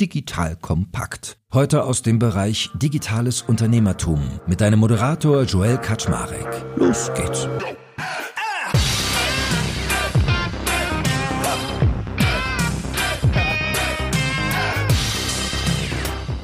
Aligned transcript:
Digital 0.00 0.54
Kompakt. 0.54 1.38
Heute 1.52 1.82
aus 1.82 2.02
dem 2.02 2.20
Bereich 2.20 2.70
Digitales 2.74 3.42
Unternehmertum 3.42 4.20
mit 4.46 4.60
deinem 4.60 4.78
Moderator 4.78 5.42
Joel 5.42 5.76
Kaczmarek. 5.78 6.46
Los 6.76 7.10
geht's. 7.16 7.48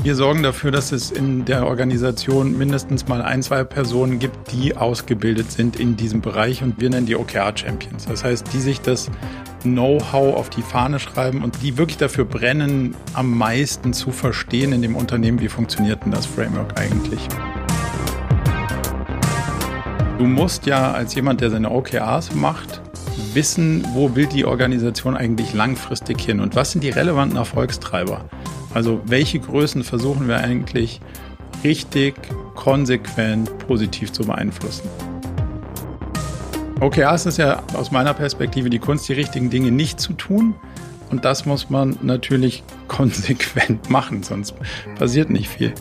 Wir 0.02 0.16
sorgen 0.16 0.42
dafür, 0.42 0.70
dass 0.70 0.92
es 0.92 1.12
in 1.12 1.44
der 1.44 1.66
Organisation 1.66 2.58
mindestens 2.58 3.08
mal 3.08 3.22
ein, 3.22 3.42
zwei 3.42 3.62
Personen 3.64 4.18
gibt, 4.18 4.52
die 4.52 4.76
ausgebildet 4.76 5.50
sind 5.50 5.80
in 5.80 5.96
diesem 5.96 6.20
Bereich 6.20 6.62
und 6.62 6.78
wir 6.80 6.90
nennen 6.90 7.06
die 7.06 7.16
OKR 7.16 7.56
Champions. 7.56 8.04
Das 8.04 8.22
heißt, 8.22 8.52
die 8.52 8.60
sich 8.60 8.80
das 8.80 9.10
Know-how 9.64 10.36
auf 10.36 10.50
die 10.50 10.62
Fahne 10.62 11.00
schreiben 11.00 11.42
und 11.42 11.62
die 11.62 11.76
wirklich 11.76 11.98
dafür 11.98 12.24
brennen, 12.24 12.94
am 13.14 13.36
meisten 13.36 13.92
zu 13.92 14.12
verstehen 14.12 14.72
in 14.72 14.82
dem 14.82 14.94
Unternehmen, 14.94 15.40
wie 15.40 15.48
funktioniert 15.48 16.04
denn 16.04 16.12
das 16.12 16.26
Framework 16.26 16.78
eigentlich. 16.78 17.20
Du 20.18 20.26
musst 20.26 20.66
ja 20.66 20.92
als 20.92 21.14
jemand, 21.14 21.40
der 21.40 21.50
seine 21.50 21.70
OKRs 21.70 22.34
macht, 22.34 22.80
wissen, 23.32 23.84
wo 23.94 24.14
will 24.14 24.26
die 24.26 24.44
Organisation 24.44 25.16
eigentlich 25.16 25.54
langfristig 25.54 26.20
hin 26.20 26.40
und 26.40 26.54
was 26.54 26.72
sind 26.72 26.84
die 26.84 26.90
relevanten 26.90 27.36
Erfolgstreiber. 27.36 28.24
Also 28.72 29.00
welche 29.06 29.40
Größen 29.40 29.82
versuchen 29.82 30.28
wir 30.28 30.38
eigentlich 30.38 31.00
richtig, 31.64 32.14
konsequent, 32.54 33.58
positiv 33.58 34.12
zu 34.12 34.24
beeinflussen? 34.24 34.88
OKRs 36.80 37.26
ist 37.26 37.38
ja 37.38 37.62
aus 37.74 37.90
meiner 37.90 38.14
Perspektive 38.14 38.68
die 38.68 38.78
Kunst, 38.78 39.08
die 39.08 39.12
richtigen 39.12 39.48
Dinge 39.48 39.70
nicht 39.70 40.00
zu 40.00 40.12
tun. 40.12 40.54
Und 41.10 41.24
das 41.24 41.46
muss 41.46 41.70
man 41.70 41.96
natürlich 42.02 42.64
konsequent 42.88 43.88
machen, 43.90 44.22
sonst 44.22 44.54
passiert 44.98 45.30
nicht 45.30 45.48
viel. 45.48 45.72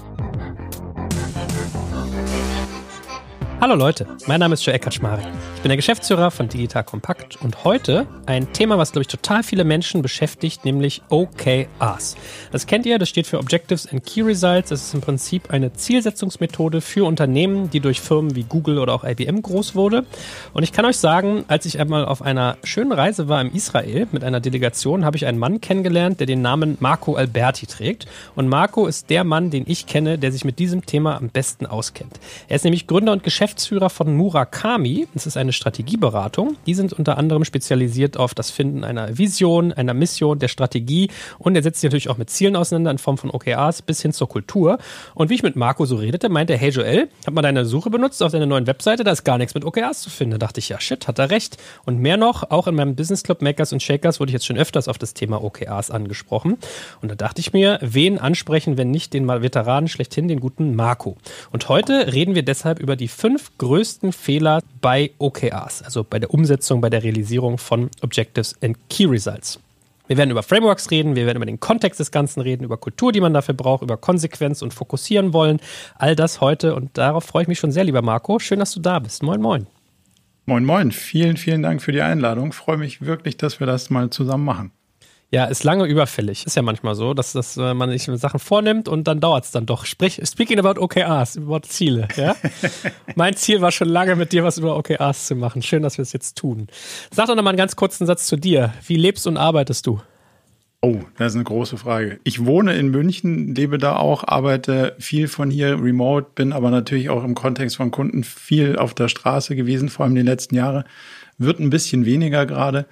Hallo 3.64 3.76
Leute, 3.76 4.06
mein 4.28 4.42
Name 4.42 4.56
ist 4.56 4.66
Joe 4.66 4.76
Eckert-Schmarek. 4.76 5.26
Ich 5.56 5.62
bin 5.62 5.70
der 5.70 5.78
Geschäftsführer 5.78 6.32
von 6.32 6.50
Digital 6.50 6.84
Compact 6.84 7.42
und 7.42 7.64
heute 7.64 8.06
ein 8.26 8.52
Thema, 8.52 8.78
was, 8.78 8.92
glaube 8.92 9.04
ich, 9.04 9.08
total 9.08 9.42
viele 9.42 9.64
Menschen 9.64 10.02
beschäftigt, 10.02 10.66
nämlich 10.66 11.02
OKRs. 11.08 12.18
Das 12.52 12.68
kennt 12.68 12.86
ihr, 12.86 13.00
das 13.00 13.08
steht 13.08 13.26
für 13.26 13.40
Objectives 13.40 13.88
and 13.88 14.06
Key 14.06 14.22
Results. 14.22 14.68
Das 14.68 14.82
ist 14.82 14.94
im 14.94 15.00
Prinzip 15.00 15.50
eine 15.50 15.72
Zielsetzungsmethode 15.72 16.82
für 16.82 17.06
Unternehmen, 17.06 17.70
die 17.70 17.80
durch 17.80 18.02
Firmen 18.02 18.36
wie 18.36 18.44
Google 18.44 18.80
oder 18.80 18.94
auch 18.94 19.06
IBM 19.06 19.42
groß 19.42 19.76
wurde. 19.76 20.06
Und 20.52 20.64
ich 20.64 20.74
kann 20.74 20.84
euch 20.84 20.98
sagen, 20.98 21.46
als 21.48 21.66
ich 21.66 21.80
einmal 21.80 22.04
auf 22.04 22.22
einer 22.22 22.58
schönen 22.66 22.92
Reise 22.92 23.30
war 23.30 23.40
im 23.40 23.54
Israel 23.54 24.10
mit 24.12 24.26
einer 24.26 24.42
Delegation, 24.42 25.06
habe 25.06 25.16
ich 25.16 25.26
einen 25.26 25.40
Mann 25.40 25.62
kennengelernt, 25.62 26.20
der 26.20 26.28
den 26.28 26.42
Namen 26.42 26.76
Marco 26.82 27.16
Alberti 27.16 27.66
trägt. 27.66 28.08
Und 28.36 28.50
Marco 28.50 28.88
ist 28.88 29.10
der 29.10 29.24
Mann, 29.24 29.52
den 29.52 29.64
ich 29.68 29.86
kenne, 29.86 30.20
der 30.20 30.34
sich 30.34 30.44
mit 30.44 30.60
diesem 30.60 30.86
Thema 30.86 31.16
am 31.16 31.30
besten 31.30 31.66
auskennt. 31.66 32.20
Er 32.50 32.58
ist 32.58 32.66
nämlich 32.66 32.88
Gründer 32.88 33.14
und 33.14 33.24
Geschäftsführer 33.24 33.53
Geschäftsführer 33.54 33.92
von 33.92 34.16
Murakami. 34.16 35.08
Das 35.14 35.28
ist 35.28 35.38
eine 35.38 35.54
Strategieberatung. 35.54 36.58
Die 36.66 36.74
sind 36.74 36.92
unter 36.92 37.20
anderem 37.20 37.46
spezialisiert 37.46 38.18
auf 38.18 38.34
das 38.34 38.50
Finden 38.50 38.84
einer 38.84 39.20
Vision, 39.20 39.72
einer 39.72 39.94
Mission, 39.94 40.40
der 40.40 40.48
Strategie 40.48 41.12
und 41.38 41.56
er 41.56 41.62
setzt 41.62 41.82
sich 41.82 41.88
natürlich 41.88 42.10
auch 42.10 42.18
mit 42.18 42.32
Zielen 42.32 42.56
auseinander 42.56 42.90
in 42.90 42.98
Form 42.98 43.20
von 43.20 43.30
OKRs 43.30 43.84
bis 43.84 44.02
hin 44.02 44.12
zur 44.12 44.28
Kultur. 44.28 44.80
Und 45.14 45.30
wie 45.30 45.36
ich 45.36 45.44
mit 45.44 45.56
Marco 45.56 45.86
so 45.86 45.98
redete, 45.98 46.30
meinte 46.30 46.54
er, 46.54 46.60
hey 46.60 46.72
Joel, 46.72 47.10
hab 47.28 47.36
mal 47.36 47.44
deine 47.44 47.66
Suche 47.66 47.92
benutzt 47.92 48.24
auf 48.24 48.32
deiner 48.32 48.48
neuen 48.48 48.66
Webseite, 48.66 49.04
da 49.04 49.12
ist 49.12 49.24
gar 49.24 49.38
nichts 49.38 49.54
mit 49.54 49.66
OKRs 49.66 50.02
zu 50.02 50.10
finden. 50.10 50.32
Da 50.32 50.38
dachte 50.40 50.60
ich, 50.60 50.70
ja 50.70 50.80
shit, 50.80 51.08
hat 51.08 51.20
er 51.20 51.30
recht. 51.30 51.58
Und 51.86 52.00
mehr 52.00 52.18
noch, 52.18 52.50
auch 52.50 52.66
in 52.66 52.74
meinem 52.74 52.96
Business 52.96 53.22
Club 53.22 53.44
Makers 53.44 53.72
und 53.72 53.84
Shakers 53.84 54.20
wurde 54.20 54.32
ich 54.32 54.34
jetzt 54.34 54.48
schon 54.48 54.58
öfters 54.58 54.88
auf 54.88 54.98
das 54.98 55.14
Thema 55.14 55.44
OKRs 55.44 55.92
angesprochen. 55.92 56.58
Und 57.04 57.12
da 57.12 57.16
dachte 57.16 57.40
ich 57.40 57.54
mir, 57.54 57.78
wen 57.82 58.18
ansprechen, 58.18 58.78
wenn 58.78 58.90
nicht 58.90 59.14
den 59.14 59.28
Veteranen 59.28 59.88
schlechthin, 59.88 60.28
den 60.28 60.40
guten 60.40 60.76
Marco. 60.76 61.18
Und 61.52 61.70
heute 61.70 62.14
reden 62.14 62.34
wir 62.34 62.44
deshalb 62.44 62.80
über 62.80 62.96
die 62.96 63.08
fünf 63.08 63.43
fünf 63.44 63.58
größten 63.58 64.14
Fehler 64.14 64.62
bei 64.82 65.12
OKRs, 65.18 65.82
also 65.84 66.04
bei 66.04 66.20
der 66.20 66.34
Umsetzung, 66.34 66.82
bei 66.82 66.90
der 66.90 67.04
Realisierung 67.04 67.58
von 67.58 67.90
Objectives 68.02 68.56
and 68.62 68.78
Key 68.90 69.06
Results. 69.06 69.60
Wir 70.08 70.18
werden 70.18 70.32
über 70.32 70.44
Frameworks 70.44 70.92
reden, 70.92 71.16
wir 71.16 71.26
werden 71.26 71.38
über 71.38 71.46
den 71.46 71.60
Kontext 71.60 72.00
des 72.00 72.12
Ganzen 72.12 72.42
reden, 72.42 72.64
über 72.64 72.78
Kultur, 72.78 73.12
die 73.12 73.22
man 73.22 73.34
dafür 73.34 73.54
braucht, 73.54 73.84
über 73.84 73.98
Konsequenz 73.98 74.62
und 74.62 74.74
fokussieren 74.74 75.34
wollen. 75.34 75.60
All 75.96 76.16
das 76.16 76.42
heute 76.42 76.76
und 76.76 76.98
darauf 76.98 77.24
freue 77.24 77.44
ich 77.44 77.48
mich 77.48 77.60
schon 77.60 77.72
sehr, 77.72 77.86
lieber 77.86 78.02
Marco. 78.02 78.40
Schön, 78.40 78.60
dass 78.60 78.74
du 78.74 78.82
da 78.82 79.00
bist. 79.00 79.24
Moin, 79.24 79.42
moin. 79.42 79.68
Moin, 80.46 80.66
moin. 80.66 80.92
Vielen, 80.92 81.38
vielen 81.38 81.64
Dank 81.64 81.82
für 81.82 81.94
die 81.94 82.02
Einladung. 82.02 82.52
Freue 82.52 82.78
mich 82.78 83.02
wirklich, 83.02 83.38
dass 83.38 83.62
wir 83.62 83.68
das 83.68 83.90
mal 83.90 84.10
zusammen 84.10 84.44
machen. 84.44 84.72
Ja, 85.34 85.46
ist 85.46 85.64
lange 85.64 85.86
überfällig. 85.86 86.46
Ist 86.46 86.56
ja 86.56 86.62
manchmal 86.62 86.94
so, 86.94 87.16
dass, 87.16 87.34
dass 87.34 87.58
äh, 87.58 87.74
man 87.74 87.90
sich 87.90 88.04
Sachen 88.04 88.40
vornimmt 88.40 88.88
und 88.88 89.08
dann 89.08 89.20
dauert 89.20 89.46
es 89.46 89.50
dann 89.50 89.66
doch. 89.66 89.88
Sprich, 89.88 90.22
speaking 90.24 90.60
about 90.60 90.80
OKRs, 90.80 91.38
über 91.38 91.60
Ziele. 91.64 92.08
Ja? 92.16 92.36
mein 93.16 93.36
Ziel 93.36 93.60
war 93.60 93.72
schon 93.72 93.90
lange, 93.90 94.16
mit 94.16 94.32
dir 94.32 94.44
was 94.44 94.60
über 94.60 94.78
OKRs 94.78 95.26
zu 95.26 95.36
machen. 95.36 95.64
Schön, 95.64 95.82
dass 95.82 95.98
wir 95.98 96.04
es 96.04 96.14
jetzt 96.14 96.38
tun. 96.38 96.68
Sag 97.10 97.26
doch 97.26 97.36
noch 97.36 97.42
mal 97.42 97.50
einen 97.50 97.58
ganz 97.58 97.76
kurzen 97.76 98.06
Satz 98.06 98.28
zu 98.28 98.36
dir. 98.36 98.76
Wie 98.86 98.96
lebst 98.96 99.26
und 99.26 99.38
arbeitest 99.38 99.88
du? 99.88 100.00
Oh, 100.82 101.00
das 101.18 101.32
ist 101.32 101.36
eine 101.38 101.46
große 101.46 101.78
Frage. 101.78 102.20
Ich 102.24 102.46
wohne 102.46 102.76
in 102.76 102.90
München, 102.92 103.56
lebe 103.56 103.80
da 103.80 103.96
auch, 103.96 104.28
arbeite 104.28 104.96
viel 105.00 105.28
von 105.28 105.50
hier 105.50 105.82
remote, 105.82 106.28
bin 106.36 106.54
aber 106.54 106.70
natürlich 106.70 107.10
auch 107.10 107.24
im 107.24 107.34
Kontext 107.34 107.78
von 107.78 107.90
Kunden 107.90 108.24
viel 108.24 108.78
auf 108.78 108.94
der 108.94 109.08
Straße 109.08 109.56
gewesen, 109.56 109.90
vor 109.90 110.06
allem 110.06 110.14
die 110.14 110.22
letzten 110.22 110.54
Jahre. 110.54 110.86
Wird 111.40 111.60
ein 111.60 111.72
bisschen 111.72 112.06
weniger 112.06 112.46
gerade 112.46 112.86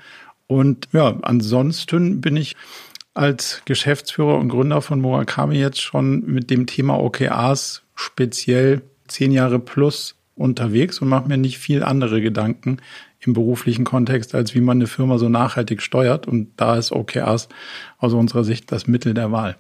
und 0.52 0.90
ja, 0.92 1.18
ansonsten 1.22 2.20
bin 2.20 2.36
ich 2.36 2.58
als 3.14 3.62
Geschäftsführer 3.64 4.38
und 4.38 4.50
Gründer 4.50 4.82
von 4.82 5.00
Murakami 5.00 5.58
jetzt 5.58 5.82
schon 5.82 6.26
mit 6.26 6.50
dem 6.50 6.66
Thema 6.66 7.00
OKRs 7.00 7.84
speziell 7.96 8.82
zehn 9.08 9.32
Jahre 9.32 9.60
plus 9.60 10.16
unterwegs 10.36 11.00
und 11.00 11.08
mache 11.08 11.30
mir 11.30 11.38
nicht 11.38 11.58
viel 11.58 11.84
andere 11.84 12.22
Gedanken 12.22 12.80
im 13.22 13.32
beruflichen 13.32 13.86
Kontext, 13.86 14.36
als 14.36 14.54
wie 14.54 14.60
man 14.60 14.80
eine 14.80 14.88
Firma 14.88 15.18
so 15.18 15.30
nachhaltig 15.30 15.82
steuert. 15.82 16.28
Und 16.28 16.50
da 16.58 16.76
ist 16.76 16.92
OKRs 16.92 17.48
aus 18.00 18.12
unserer 18.12 18.44
Sicht 18.44 18.74
das 18.74 18.88
Mittel 18.88 19.14
der 19.14 19.32
Wahl. 19.32 19.56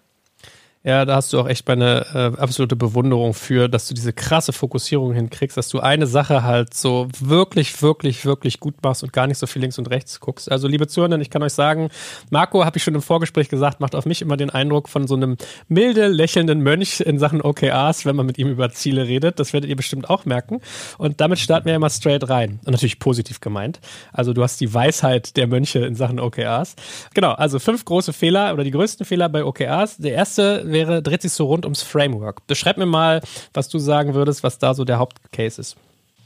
Ja, 0.83 1.05
da 1.05 1.15
hast 1.15 1.31
du 1.31 1.39
auch 1.39 1.47
echt 1.47 1.67
meine 1.67 2.07
äh, 2.11 2.41
absolute 2.41 2.75
Bewunderung 2.75 3.35
für, 3.35 3.69
dass 3.69 3.87
du 3.87 3.93
diese 3.93 4.13
krasse 4.13 4.51
Fokussierung 4.51 5.13
hinkriegst, 5.13 5.55
dass 5.55 5.69
du 5.69 5.79
eine 5.79 6.07
Sache 6.07 6.41
halt 6.41 6.73
so 6.73 7.07
wirklich, 7.19 7.83
wirklich, 7.83 8.25
wirklich 8.25 8.59
gut 8.59 8.73
machst 8.81 9.03
und 9.03 9.13
gar 9.13 9.27
nicht 9.27 9.37
so 9.37 9.45
viel 9.45 9.61
links 9.61 9.77
und 9.77 9.91
rechts 9.91 10.19
guckst. 10.19 10.51
Also, 10.51 10.67
liebe 10.67 10.87
Zuhörer, 10.87 11.19
ich 11.19 11.29
kann 11.29 11.43
euch 11.43 11.53
sagen, 11.53 11.89
Marco, 12.31 12.65
habe 12.65 12.77
ich 12.77 12.83
schon 12.83 12.95
im 12.95 13.03
Vorgespräch 13.03 13.47
gesagt, 13.47 13.79
macht 13.79 13.93
auf 13.93 14.07
mich 14.07 14.23
immer 14.23 14.37
den 14.37 14.49
Eindruck 14.49 14.89
von 14.89 15.05
so 15.07 15.13
einem 15.13 15.37
milde, 15.67 16.07
lächelnden 16.07 16.61
Mönch 16.61 16.99
in 16.99 17.19
Sachen 17.19 17.43
OKRs, 17.43 18.07
wenn 18.07 18.15
man 18.15 18.25
mit 18.25 18.39
ihm 18.39 18.47
über 18.47 18.71
Ziele 18.71 19.05
redet. 19.05 19.39
Das 19.39 19.53
werdet 19.53 19.69
ihr 19.69 19.75
bestimmt 19.75 20.09
auch 20.09 20.25
merken. 20.25 20.61
Und 20.97 21.21
damit 21.21 21.37
starten 21.37 21.67
wir 21.67 21.75
immer 21.75 21.91
straight 21.91 22.27
rein. 22.27 22.59
Und 22.65 22.71
natürlich 22.71 22.97
positiv 22.97 23.39
gemeint. 23.39 23.79
Also, 24.13 24.33
du 24.33 24.41
hast 24.41 24.59
die 24.59 24.73
Weisheit 24.73 25.37
der 25.37 25.45
Mönche 25.45 25.85
in 25.85 25.93
Sachen 25.93 26.19
OKRs. 26.19 26.75
Genau, 27.13 27.33
also 27.33 27.59
fünf 27.59 27.85
große 27.85 28.13
Fehler 28.13 28.51
oder 28.51 28.63
die 28.63 28.71
größten 28.71 29.05
Fehler 29.05 29.29
bei 29.29 29.45
OKRs. 29.45 29.97
Der 29.97 30.13
erste 30.13 30.70
wäre, 30.71 31.01
dreht 31.01 31.21
sich 31.21 31.33
so 31.33 31.45
rund 31.45 31.65
ums 31.65 31.81
Framework. 31.81 32.45
Beschreib 32.47 32.77
mir 32.77 32.85
mal, 32.85 33.21
was 33.53 33.69
du 33.69 33.79
sagen 33.79 34.13
würdest, 34.13 34.43
was 34.43 34.57
da 34.57 34.73
so 34.73 34.85
der 34.85 34.99
Hauptcase 34.99 35.61
ist. 35.61 35.75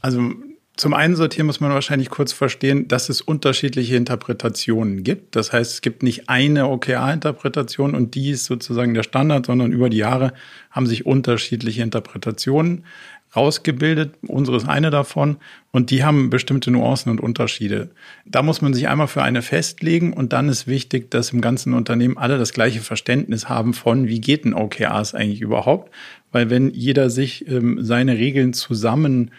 Also 0.00 0.32
zum 0.76 0.92
einen 0.92 1.16
sortieren 1.16 1.46
muss 1.46 1.60
man 1.60 1.72
wahrscheinlich 1.72 2.10
kurz 2.10 2.34
verstehen, 2.34 2.86
dass 2.86 3.08
es 3.08 3.22
unterschiedliche 3.22 3.96
Interpretationen 3.96 5.04
gibt. 5.04 5.34
Das 5.34 5.50
heißt, 5.50 5.72
es 5.72 5.80
gibt 5.80 6.02
nicht 6.02 6.28
eine 6.28 6.68
OKR-Interpretation 6.68 7.94
und 7.94 8.14
die 8.14 8.30
ist 8.30 8.44
sozusagen 8.44 8.92
der 8.92 9.02
Standard, 9.02 9.46
sondern 9.46 9.72
über 9.72 9.88
die 9.88 9.96
Jahre 9.96 10.34
haben 10.70 10.86
sich 10.86 11.06
unterschiedliche 11.06 11.82
Interpretationen 11.82 12.84
rausgebildet. 13.34 14.14
Unsere 14.26 14.56
ist 14.56 14.68
eine 14.68 14.90
davon 14.90 15.36
und 15.72 15.90
die 15.90 16.04
haben 16.04 16.30
bestimmte 16.30 16.70
Nuancen 16.70 17.10
und 17.10 17.20
Unterschiede. 17.20 17.90
Da 18.24 18.42
muss 18.42 18.62
man 18.62 18.74
sich 18.74 18.88
einmal 18.88 19.08
für 19.08 19.22
eine 19.22 19.42
festlegen 19.42 20.12
und 20.12 20.32
dann 20.32 20.48
ist 20.48 20.66
wichtig, 20.66 21.10
dass 21.10 21.32
im 21.32 21.40
ganzen 21.40 21.74
Unternehmen 21.74 22.18
alle 22.18 22.38
das 22.38 22.52
gleiche 22.52 22.80
Verständnis 22.80 23.48
haben 23.48 23.74
von, 23.74 24.08
wie 24.08 24.20
geht 24.20 24.44
ein 24.44 24.54
OKRs 24.54 25.14
eigentlich 25.14 25.40
überhaupt? 25.40 25.92
Weil 26.32 26.50
wenn 26.50 26.70
jeder 26.72 27.10
sich 27.10 27.48
ähm, 27.48 27.78
seine 27.82 28.18
Regeln 28.18 28.52
zusammen 28.52 29.30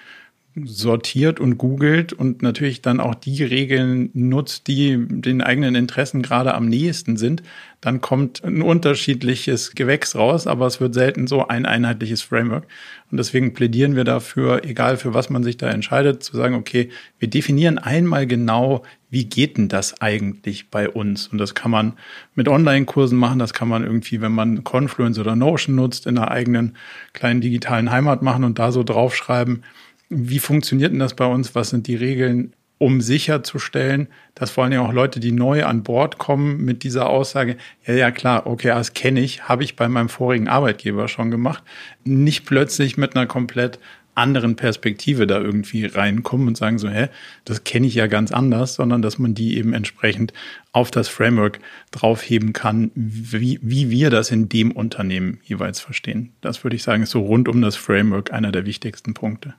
sortiert 0.66 1.40
und 1.40 1.58
googelt 1.58 2.14
und 2.14 2.42
natürlich 2.42 2.82
dann 2.82 3.00
auch 3.00 3.16
die 3.16 3.44
Regeln 3.44 4.10
nutzt, 4.14 4.68
die 4.68 4.98
den 4.98 5.42
eigenen 5.42 5.76
Interessen 5.76 6.22
gerade 6.22 6.54
am 6.54 6.68
nächsten 6.68 7.18
sind, 7.18 7.44
dann 7.82 8.02
kommt 8.02 8.44
ein 8.44 8.62
unterschiedliches 8.62 9.76
Gewächs 9.76 10.16
raus, 10.16 10.48
aber 10.48 10.66
es 10.66 10.82
wird 10.82 10.94
selten 10.94 11.28
so 11.28 11.48
ein 11.48 11.66
einheitliches 11.66 12.24
Framework. 12.24 12.66
Und 13.12 13.18
deswegen 13.18 13.54
plädieren 13.54 13.96
wir 13.96 14.04
dafür, 14.04 14.64
egal 14.66 14.98
für 14.98 15.14
was 15.14 15.30
man 15.30 15.44
sich 15.44 15.58
da 15.58 15.70
entscheidet, 15.70 16.24
zu 16.24 16.36
sagen, 16.36 16.56
okay, 16.56 16.90
wir 17.20 17.30
definieren 17.30 17.78
einmal 17.78 18.26
genau, 18.26 18.84
wie 19.10 19.26
geht 19.26 19.58
denn 19.58 19.70
das 19.70 20.02
eigentlich 20.02 20.70
bei 20.70 20.90
uns? 20.90 21.28
Und 21.28 21.38
das 21.38 21.56
kann 21.56 21.72
man 21.72 21.94
mit 22.36 22.50
Online-Kursen 22.50 23.18
machen, 23.18 23.40
das 23.40 23.54
kann 23.54 23.68
man 23.68 23.84
irgendwie, 23.84 24.22
wenn 24.22 24.34
man 24.34 24.64
Confluence 24.64 25.20
oder 25.20 25.36
Notion 25.36 25.76
nutzt, 25.76 26.08
in 26.08 26.18
einer 26.18 26.32
eigenen 26.32 26.76
kleinen 27.14 27.42
digitalen 27.42 27.92
Heimat 27.92 28.22
machen 28.22 28.44
und 28.44 28.60
da 28.60 28.72
so 28.72 28.84
draufschreiben, 28.84 29.64
wie 30.10 30.40
funktioniert 30.40 30.92
denn 30.92 31.00
das 31.00 31.16
bei 31.16 31.26
uns? 31.26 31.56
Was 31.56 31.70
sind 31.70 31.88
die 31.88 31.96
Regeln? 31.96 32.54
um 32.80 33.02
sicherzustellen, 33.02 34.08
dass 34.36 34.52
vor 34.52 34.66
allem 34.66 34.82
auch 34.82 34.94
Leute, 34.94 35.20
die 35.20 35.32
neu 35.32 35.66
an 35.66 35.84
Bord 35.84 36.18
kommen, 36.18 36.64
mit 36.64 36.84
dieser 36.84 37.10
Aussage, 37.10 37.58
ja, 37.86 37.94
ja, 37.94 38.12
klar, 38.12 38.46
okay, 38.46 38.68
das 38.68 38.94
kenne 38.94 39.20
ich, 39.20 39.50
habe 39.50 39.64
ich 39.64 39.76
bei 39.76 39.90
meinem 39.90 40.10
vorigen 40.10 40.48
Arbeitgeber 40.48 41.08
schon 41.08 41.32
gemacht, 41.32 41.64
nicht 42.04 42.46
plötzlich 42.46 42.98
mit 42.98 43.16
einer 43.16 43.26
komplett 43.26 43.80
anderen 44.14 44.56
Perspektive 44.56 45.28
da 45.28 45.40
irgendwie 45.40 45.86
reinkommen 45.86 46.48
und 46.48 46.58
sagen 46.58 46.80
so, 46.80 46.90
hä, 46.90 47.08
das 47.46 47.64
kenne 47.64 47.86
ich 47.86 47.94
ja 47.94 48.08
ganz 48.08 48.32
anders, 48.32 48.74
sondern 48.74 49.04
dass 49.04 49.20
man 49.20 49.36
die 49.36 49.58
eben 49.58 49.74
entsprechend 49.74 50.34
auf 50.72 50.90
das 50.90 51.08
Framework 51.08 51.60
draufheben 51.92 52.52
kann, 52.52 52.90
wie, 52.96 53.60
wie 53.62 53.92
wir 53.92 54.10
das 54.10 54.32
in 54.32 54.50
dem 54.50 54.72
Unternehmen 54.72 55.40
jeweils 55.44 55.80
verstehen. 55.80 56.34
Das 56.42 56.64
würde 56.64 56.76
ich 56.76 56.84
sagen, 56.84 57.04
ist 57.04 57.12
so 57.12 57.22
rund 57.22 57.48
um 57.48 57.62
das 57.62 57.76
Framework 57.76 58.34
einer 58.34 58.52
der 58.52 58.66
wichtigsten 58.66 59.14
Punkte. 59.14 59.54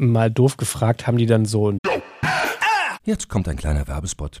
Mal 0.00 0.30
doof 0.30 0.56
gefragt, 0.56 1.06
haben 1.06 1.18
die 1.18 1.26
dann 1.26 1.44
so 1.44 1.72
ein 1.72 1.78
Jetzt 3.04 3.28
kommt 3.28 3.48
ein 3.48 3.56
kleiner 3.56 3.86
Werbespot. 3.86 4.40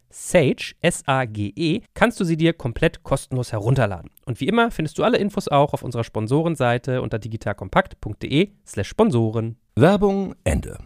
Sage, 0.11 0.73
S-A-G-E, 0.81 1.81
kannst 1.93 2.19
du 2.19 2.23
sie 2.23 2.37
dir 2.37 2.53
komplett 2.53 3.03
kostenlos 3.03 3.51
herunterladen. 3.51 4.11
Und 4.25 4.39
wie 4.39 4.47
immer 4.47 4.71
findest 4.71 4.97
du 4.97 5.03
alle 5.03 5.17
Infos 5.17 5.47
auch 5.47 5.73
auf 5.73 5.83
unserer 5.83 6.03
Sponsorenseite 6.03 7.01
unter 7.01 7.19
digitalkompakt.de 7.19 8.49
slash 8.65 8.87
Sponsoren. 8.87 9.57
Werbung 9.75 10.35
Ende. 10.43 10.77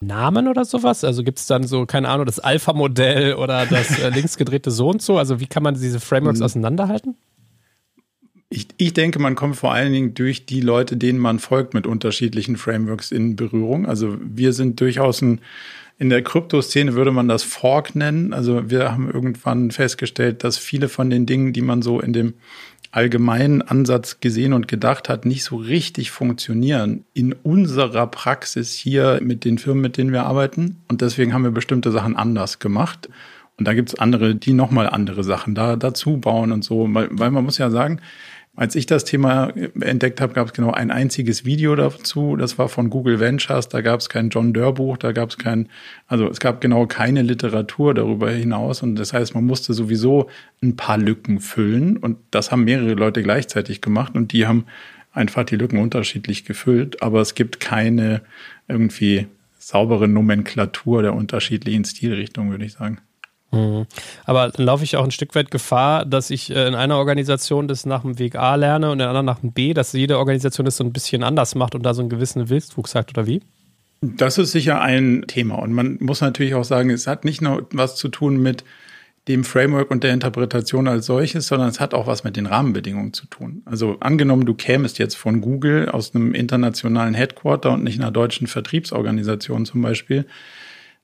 Namen 0.00 0.48
oder 0.48 0.64
sowas? 0.64 1.04
Also 1.04 1.22
gibt 1.22 1.38
es 1.38 1.46
dann 1.46 1.64
so, 1.64 1.86
keine 1.86 2.08
Ahnung, 2.08 2.26
das 2.26 2.38
Alpha-Modell 2.38 3.34
oder 3.34 3.66
das 3.66 3.98
äh, 3.98 4.10
linksgedrehte 4.10 4.70
so 4.70 4.90
und 4.90 5.02
so? 5.02 5.18
Also 5.18 5.40
wie 5.40 5.46
kann 5.46 5.62
man 5.62 5.74
diese 5.74 6.00
Frameworks 6.00 6.40
mhm. 6.40 6.44
auseinanderhalten? 6.44 7.16
Ich, 8.48 8.68
ich 8.76 8.92
denke, 8.92 9.18
man 9.18 9.34
kommt 9.34 9.56
vor 9.56 9.72
allen 9.72 9.92
Dingen 9.92 10.14
durch 10.14 10.46
die 10.46 10.60
Leute, 10.60 10.96
denen 10.96 11.18
man 11.18 11.40
folgt, 11.40 11.74
mit 11.74 11.86
unterschiedlichen 11.86 12.56
Frameworks 12.56 13.10
in 13.10 13.34
Berührung. 13.34 13.86
Also 13.86 14.16
wir 14.20 14.52
sind 14.52 14.80
durchaus 14.80 15.20
ein 15.20 15.40
in 15.98 16.10
der 16.10 16.22
Kryptoszene 16.22 16.94
würde 16.94 17.10
man 17.10 17.28
das 17.28 17.42
Fork 17.42 17.94
nennen. 17.94 18.32
Also 18.34 18.68
wir 18.70 18.92
haben 18.92 19.10
irgendwann 19.10 19.70
festgestellt, 19.70 20.44
dass 20.44 20.58
viele 20.58 20.88
von 20.88 21.08
den 21.08 21.24
Dingen, 21.24 21.52
die 21.52 21.62
man 21.62 21.80
so 21.80 22.00
in 22.00 22.12
dem 22.12 22.34
allgemeinen 22.90 23.62
Ansatz 23.62 24.20
gesehen 24.20 24.52
und 24.52 24.68
gedacht 24.68 25.08
hat, 25.08 25.26
nicht 25.26 25.44
so 25.44 25.56
richtig 25.56 26.10
funktionieren 26.10 27.04
in 27.14 27.32
unserer 27.32 28.06
Praxis 28.06 28.74
hier 28.74 29.20
mit 29.22 29.44
den 29.44 29.58
Firmen, 29.58 29.82
mit 29.82 29.96
denen 29.96 30.12
wir 30.12 30.24
arbeiten. 30.24 30.82
Und 30.88 31.00
deswegen 31.02 31.32
haben 31.32 31.44
wir 31.44 31.50
bestimmte 31.50 31.90
Sachen 31.92 32.16
anders 32.16 32.58
gemacht. 32.58 33.08
Und 33.58 33.66
da 33.66 33.74
gibt 33.74 33.88
es 33.88 33.98
andere, 33.98 34.34
die 34.34 34.52
nochmal 34.52 34.88
andere 34.88 35.24
Sachen 35.24 35.54
da 35.54 35.76
dazu 35.76 36.18
bauen 36.18 36.52
und 36.52 36.62
so. 36.62 36.86
Weil, 36.92 37.08
weil 37.10 37.30
man 37.30 37.44
muss 37.44 37.58
ja 37.58 37.70
sagen, 37.70 38.00
als 38.56 38.74
ich 38.74 38.86
das 38.86 39.04
Thema 39.04 39.52
entdeckt 39.80 40.20
habe, 40.22 40.32
gab 40.32 40.46
es 40.46 40.52
genau 40.54 40.70
ein 40.72 40.90
einziges 40.90 41.44
Video 41.44 41.76
dazu. 41.76 42.36
Das 42.36 42.58
war 42.58 42.70
von 42.70 42.88
Google 42.88 43.20
Ventures. 43.20 43.68
Da 43.68 43.82
gab 43.82 44.00
es 44.00 44.08
kein 44.08 44.30
John 44.30 44.54
Doerr 44.54 44.72
Buch, 44.72 44.96
da 44.96 45.12
gab 45.12 45.28
es 45.28 45.36
kein, 45.36 45.68
also 46.06 46.28
es 46.28 46.40
gab 46.40 46.62
genau 46.62 46.86
keine 46.86 47.20
Literatur 47.20 47.92
darüber 47.92 48.30
hinaus. 48.30 48.82
Und 48.82 48.96
das 48.96 49.12
heißt, 49.12 49.34
man 49.34 49.44
musste 49.44 49.74
sowieso 49.74 50.30
ein 50.62 50.74
paar 50.74 50.96
Lücken 50.96 51.40
füllen. 51.40 51.98
Und 51.98 52.16
das 52.30 52.50
haben 52.50 52.64
mehrere 52.64 52.94
Leute 52.94 53.22
gleichzeitig 53.22 53.82
gemacht. 53.82 54.14
Und 54.14 54.32
die 54.32 54.46
haben 54.46 54.64
einfach 55.12 55.44
die 55.44 55.56
Lücken 55.56 55.78
unterschiedlich 55.78 56.46
gefüllt. 56.46 57.02
Aber 57.02 57.20
es 57.20 57.34
gibt 57.34 57.60
keine 57.60 58.22
irgendwie 58.68 59.26
saubere 59.58 60.08
Nomenklatur 60.08 61.02
der 61.02 61.14
unterschiedlichen 61.14 61.84
Stilrichtungen, 61.84 62.52
würde 62.52 62.64
ich 62.64 62.72
sagen. 62.72 62.98
Mhm. 63.52 63.86
Aber 64.24 64.48
dann 64.48 64.66
laufe 64.66 64.84
ich 64.84 64.96
auch 64.96 65.04
ein 65.04 65.10
Stück 65.10 65.34
weit 65.34 65.50
Gefahr, 65.50 66.04
dass 66.04 66.30
ich 66.30 66.50
äh, 66.50 66.66
in 66.66 66.74
einer 66.74 66.96
Organisation 66.96 67.68
das 67.68 67.86
nach 67.86 68.02
dem 68.02 68.18
Weg 68.18 68.36
A 68.36 68.54
lerne 68.54 68.86
und 68.86 68.94
in 68.94 68.98
der 68.98 69.08
anderen 69.08 69.26
nach 69.26 69.40
dem 69.40 69.52
B, 69.52 69.74
dass 69.74 69.92
jede 69.92 70.18
Organisation 70.18 70.64
das 70.64 70.76
so 70.76 70.84
ein 70.84 70.92
bisschen 70.92 71.22
anders 71.22 71.54
macht 71.54 71.74
und 71.74 71.82
da 71.82 71.94
so 71.94 72.02
einen 72.02 72.10
gewissen 72.10 72.48
Wildwuchs 72.48 72.94
hat, 72.94 73.10
oder 73.10 73.26
wie? 73.26 73.42
Das 74.00 74.38
ist 74.38 74.52
sicher 74.52 74.80
ein 74.80 75.24
Thema. 75.26 75.56
Und 75.56 75.72
man 75.72 75.98
muss 76.00 76.20
natürlich 76.20 76.54
auch 76.54 76.64
sagen, 76.64 76.90
es 76.90 77.06
hat 77.06 77.24
nicht 77.24 77.40
nur 77.40 77.66
was 77.72 77.96
zu 77.96 78.08
tun 78.08 78.36
mit 78.42 78.64
dem 79.28 79.42
Framework 79.42 79.90
und 79.90 80.04
der 80.04 80.12
Interpretation 80.12 80.86
als 80.86 81.06
solches, 81.06 81.48
sondern 81.48 81.68
es 81.68 81.80
hat 81.80 81.94
auch 81.94 82.06
was 82.06 82.22
mit 82.22 82.36
den 82.36 82.46
Rahmenbedingungen 82.46 83.12
zu 83.12 83.26
tun. 83.26 83.62
Also 83.64 83.96
angenommen, 84.00 84.46
du 84.46 84.54
kämest 84.54 84.98
jetzt 84.98 85.16
von 85.16 85.40
Google 85.40 85.88
aus 85.88 86.14
einem 86.14 86.32
internationalen 86.34 87.14
Headquarter 87.14 87.72
und 87.72 87.82
nicht 87.82 87.98
einer 88.00 88.12
deutschen 88.12 88.46
Vertriebsorganisation 88.46 89.66
zum 89.66 89.82
Beispiel, 89.82 90.26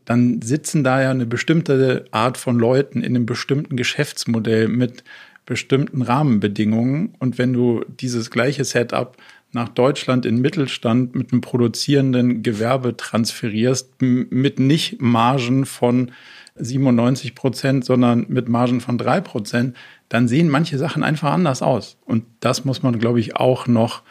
dann 0.05 0.43
sitzen 0.43 0.85
da 0.85 1.03
ja 1.03 1.11
eine 1.11 1.27
bestimmte 1.27 2.05
Art 2.11 2.37
von 2.39 2.59
Leuten 2.59 3.03
in 3.03 3.17
einem 3.17 3.27
bestimmten 3.27 3.77
Geschäftsmodell 3.77 4.69
mit 4.69 5.05
bestimmten 5.47 6.03
Rahmenbedingungen. 6.03 7.15
Und 7.19 7.39
wenn 7.39 7.53
du 7.53 7.85
dieses 8.01 8.31
gleiche 8.31 8.65
Setup 8.65 9.17
nach 9.53 9.69
Deutschland 9.69 10.25
in 10.25 10.41
Mittelstand 10.41 11.15
mit 11.15 11.33
einem 11.33 11.41
produzierenden 11.41 12.43
Gewerbe 12.43 12.97
transferierst, 12.97 14.01
mit 14.01 14.59
nicht 14.59 15.01
Margen 15.01 15.67
von 15.67 16.13
97 16.57 17.35
Prozent, 17.35 17.85
sondern 17.85 18.27
mit 18.29 18.49
Margen 18.49 18.81
von 18.81 18.99
drei 18.99 19.21
Prozent, 19.21 19.77
dann 20.09 20.29
sehen 20.29 20.49
manche 20.49 20.79
Sachen 20.79 21.03
einfach 21.03 21.33
anders 21.33 21.63
aus. 21.63 21.97
Und 22.05 22.25
das 22.41 22.65
muss 22.65 22.83
man, 22.83 22.99
glaube 22.99 23.21
ich, 23.21 23.37
auch 23.37 23.67
noch 23.67 24.03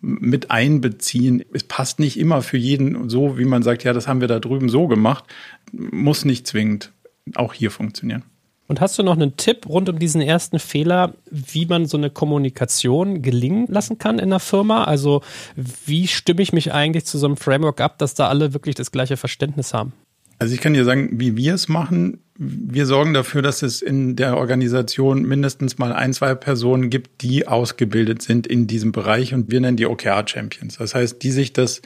mit 0.00 0.50
einbeziehen. 0.50 1.44
Es 1.52 1.64
passt 1.64 1.98
nicht 1.98 2.18
immer 2.18 2.42
für 2.42 2.56
jeden 2.56 3.08
so, 3.08 3.38
wie 3.38 3.44
man 3.44 3.62
sagt, 3.62 3.84
ja, 3.84 3.92
das 3.92 4.06
haben 4.06 4.20
wir 4.20 4.28
da 4.28 4.38
drüben 4.38 4.68
so 4.68 4.86
gemacht. 4.86 5.24
Muss 5.72 6.24
nicht 6.24 6.46
zwingend 6.46 6.92
auch 7.34 7.52
hier 7.52 7.70
funktionieren. 7.70 8.24
Und 8.68 8.82
hast 8.82 8.98
du 8.98 9.02
noch 9.02 9.14
einen 9.14 9.36
Tipp 9.36 9.66
rund 9.66 9.88
um 9.88 9.98
diesen 9.98 10.20
ersten 10.20 10.58
Fehler, 10.58 11.14
wie 11.30 11.64
man 11.64 11.86
so 11.86 11.96
eine 11.96 12.10
Kommunikation 12.10 13.22
gelingen 13.22 13.66
lassen 13.66 13.96
kann 13.96 14.18
in 14.18 14.28
der 14.28 14.40
Firma? 14.40 14.84
Also 14.84 15.22
wie 15.56 16.06
stimme 16.06 16.42
ich 16.42 16.52
mich 16.52 16.72
eigentlich 16.72 17.06
zu 17.06 17.16
so 17.16 17.26
einem 17.26 17.38
Framework 17.38 17.80
ab, 17.80 17.98
dass 17.98 18.14
da 18.14 18.28
alle 18.28 18.52
wirklich 18.52 18.74
das 18.74 18.92
gleiche 18.92 19.16
Verständnis 19.16 19.72
haben? 19.72 19.94
Also 20.38 20.54
ich 20.54 20.60
kann 20.60 20.74
dir 20.74 20.84
sagen, 20.84 21.10
wie 21.12 21.36
wir 21.36 21.54
es 21.54 21.68
machen. 21.68 22.20
Wir 22.36 22.86
sorgen 22.86 23.12
dafür, 23.12 23.42
dass 23.42 23.62
es 23.62 23.82
in 23.82 24.14
der 24.14 24.36
Organisation 24.36 25.22
mindestens 25.22 25.78
mal 25.78 25.92
ein, 25.92 26.12
zwei 26.12 26.34
Personen 26.36 26.90
gibt, 26.90 27.22
die 27.22 27.48
ausgebildet 27.48 28.22
sind 28.22 28.46
in 28.46 28.68
diesem 28.68 28.92
Bereich 28.92 29.34
und 29.34 29.50
wir 29.50 29.60
nennen 29.60 29.76
die 29.76 29.86
OKR-Champions. 29.86 30.76
Das 30.78 30.94
heißt, 30.94 31.22
die 31.22 31.32
sich 31.32 31.52
das 31.52 31.82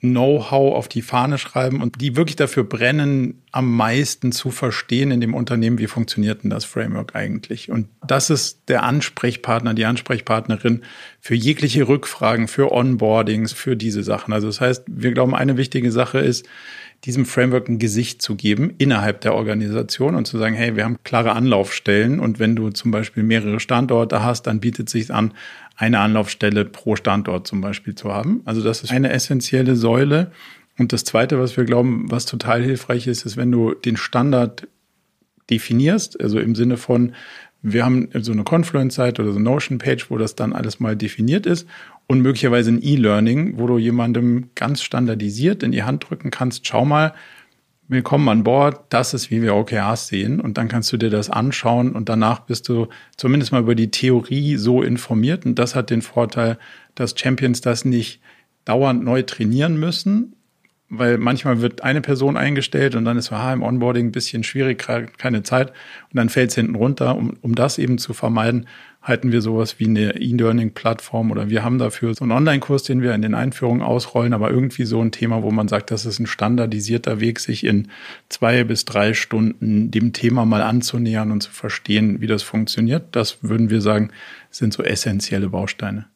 Know-how 0.00 0.74
auf 0.74 0.88
die 0.88 1.00
Fahne 1.00 1.38
schreiben 1.38 1.80
und 1.80 2.00
die 2.02 2.16
wirklich 2.16 2.36
dafür 2.36 2.64
brennen, 2.64 3.42
am 3.50 3.74
meisten 3.74 4.30
zu 4.30 4.50
verstehen 4.50 5.10
in 5.10 5.22
dem 5.22 5.34
Unternehmen, 5.34 5.78
wie 5.78 5.86
funktioniert 5.86 6.44
denn 6.44 6.50
das 6.50 6.66
Framework 6.66 7.16
eigentlich. 7.16 7.70
Und 7.70 7.88
das 8.06 8.28
ist 8.28 8.68
der 8.68 8.82
Ansprechpartner, 8.82 9.72
die 9.72 9.86
Ansprechpartnerin 9.86 10.82
für 11.20 11.34
jegliche 11.34 11.88
Rückfragen, 11.88 12.46
für 12.46 12.72
Onboardings, 12.72 13.54
für 13.54 13.74
diese 13.74 14.02
Sachen. 14.02 14.34
Also 14.34 14.48
das 14.48 14.60
heißt, 14.60 14.84
wir 14.86 15.12
glauben, 15.12 15.34
eine 15.34 15.56
wichtige 15.56 15.90
Sache 15.90 16.18
ist, 16.18 16.46
diesem 17.04 17.24
Framework 17.24 17.68
ein 17.68 17.78
Gesicht 17.78 18.22
zu 18.22 18.34
geben 18.34 18.74
innerhalb 18.78 19.20
der 19.20 19.34
Organisation 19.34 20.14
und 20.14 20.26
zu 20.26 20.38
sagen, 20.38 20.54
hey, 20.54 20.76
wir 20.76 20.84
haben 20.84 20.98
klare 21.04 21.32
Anlaufstellen 21.32 22.18
und 22.20 22.38
wenn 22.38 22.56
du 22.56 22.70
zum 22.70 22.90
Beispiel 22.90 23.22
mehrere 23.22 23.60
Standorte 23.60 24.22
hast, 24.22 24.46
dann 24.46 24.60
bietet 24.60 24.88
es 24.88 24.92
sich 24.92 25.12
an, 25.12 25.32
eine 25.76 26.00
Anlaufstelle 26.00 26.64
pro 26.64 26.96
Standort 26.96 27.46
zum 27.46 27.60
Beispiel 27.60 27.94
zu 27.94 28.12
haben. 28.12 28.40
Also 28.44 28.62
das 28.62 28.82
ist 28.82 28.90
eine 28.90 29.12
essentielle 29.12 29.76
Säule. 29.76 30.32
Und 30.78 30.92
das 30.92 31.04
Zweite, 31.04 31.38
was 31.38 31.56
wir 31.56 31.64
glauben, 31.64 32.10
was 32.10 32.26
total 32.26 32.62
hilfreich 32.62 33.06
ist, 33.06 33.24
ist, 33.24 33.36
wenn 33.36 33.52
du 33.52 33.74
den 33.74 33.96
Standard 33.96 34.66
definierst, 35.48 36.20
also 36.20 36.38
im 36.38 36.54
Sinne 36.54 36.76
von, 36.76 37.12
wir 37.62 37.84
haben 37.84 38.08
so 38.20 38.32
eine 38.32 38.44
Confluence-Seite 38.44 39.22
oder 39.22 39.32
so 39.32 39.38
eine 39.38 39.44
Notion-Page, 39.44 40.10
wo 40.10 40.18
das 40.18 40.34
dann 40.34 40.52
alles 40.52 40.80
mal 40.80 40.96
definiert 40.96 41.46
ist 41.46 41.66
und 42.06 42.20
möglicherweise 42.20 42.70
ein 42.70 42.82
E-Learning, 42.82 43.58
wo 43.58 43.66
du 43.66 43.78
jemandem 43.78 44.50
ganz 44.54 44.82
standardisiert 44.82 45.62
in 45.62 45.72
die 45.72 45.82
Hand 45.82 46.08
drücken 46.08 46.30
kannst, 46.30 46.66
schau 46.66 46.84
mal, 46.84 47.14
willkommen 47.88 48.28
an 48.28 48.44
Bord, 48.44 48.84
das 48.90 49.14
ist, 49.14 49.30
wie 49.30 49.42
wir 49.42 49.54
OKRs 49.54 50.08
sehen. 50.08 50.40
Und 50.40 50.58
dann 50.58 50.68
kannst 50.68 50.92
du 50.92 50.96
dir 50.96 51.10
das 51.10 51.30
anschauen 51.30 51.92
und 51.92 52.08
danach 52.08 52.40
bist 52.40 52.68
du 52.68 52.88
zumindest 53.16 53.52
mal 53.52 53.62
über 53.62 53.74
die 53.74 53.90
Theorie 53.90 54.56
so 54.56 54.82
informiert. 54.82 55.46
Und 55.46 55.58
das 55.58 55.74
hat 55.74 55.90
den 55.90 56.02
Vorteil, 56.02 56.58
dass 56.94 57.18
Champions 57.18 57.60
das 57.60 57.84
nicht 57.84 58.20
dauernd 58.64 59.04
neu 59.04 59.22
trainieren 59.22 59.78
müssen, 59.78 60.35
weil 60.88 61.18
manchmal 61.18 61.60
wird 61.60 61.82
eine 61.82 62.00
Person 62.00 62.36
eingestellt 62.36 62.94
und 62.94 63.04
dann 63.04 63.18
ist 63.18 63.32
ah, 63.32 63.52
im 63.52 63.62
Onboarding 63.62 64.06
ein 64.06 64.12
bisschen 64.12 64.44
schwierig, 64.44 64.78
keine 64.78 65.42
Zeit 65.42 65.70
und 65.70 66.16
dann 66.16 66.28
fällt 66.28 66.50
es 66.50 66.56
hinten 66.56 66.76
runter. 66.76 67.16
Um, 67.16 67.36
um 67.42 67.54
das 67.54 67.78
eben 67.78 67.98
zu 67.98 68.14
vermeiden, 68.14 68.66
halten 69.02 69.30
wir 69.32 69.40
sowas 69.40 69.78
wie 69.78 69.86
eine 69.86 70.16
E-Learning-Plattform 70.16 71.30
oder 71.30 71.48
wir 71.48 71.62
haben 71.62 71.78
dafür 71.78 72.14
so 72.14 72.24
einen 72.24 72.32
Online-Kurs, 72.32 72.82
den 72.82 73.02
wir 73.02 73.14
in 73.14 73.22
den 73.22 73.34
Einführungen 73.34 73.82
ausrollen, 73.82 74.32
aber 74.32 74.50
irgendwie 74.50 74.84
so 74.84 75.00
ein 75.00 75.12
Thema, 75.12 75.42
wo 75.42 75.50
man 75.50 75.68
sagt, 75.68 75.90
das 75.90 76.06
ist 76.06 76.18
ein 76.18 76.26
standardisierter 76.26 77.20
Weg, 77.20 77.38
sich 77.38 77.64
in 77.64 77.88
zwei 78.28 78.64
bis 78.64 78.84
drei 78.84 79.14
Stunden 79.14 79.90
dem 79.90 80.12
Thema 80.12 80.44
mal 80.44 80.62
anzunähern 80.62 81.30
und 81.30 81.42
zu 81.42 81.50
verstehen, 81.50 82.20
wie 82.20 82.26
das 82.26 82.42
funktioniert. 82.42 83.04
Das 83.12 83.42
würden 83.42 83.70
wir 83.70 83.80
sagen, 83.80 84.10
sind 84.50 84.72
so 84.72 84.82
essentielle 84.82 85.48
Bausteine. 85.48 86.06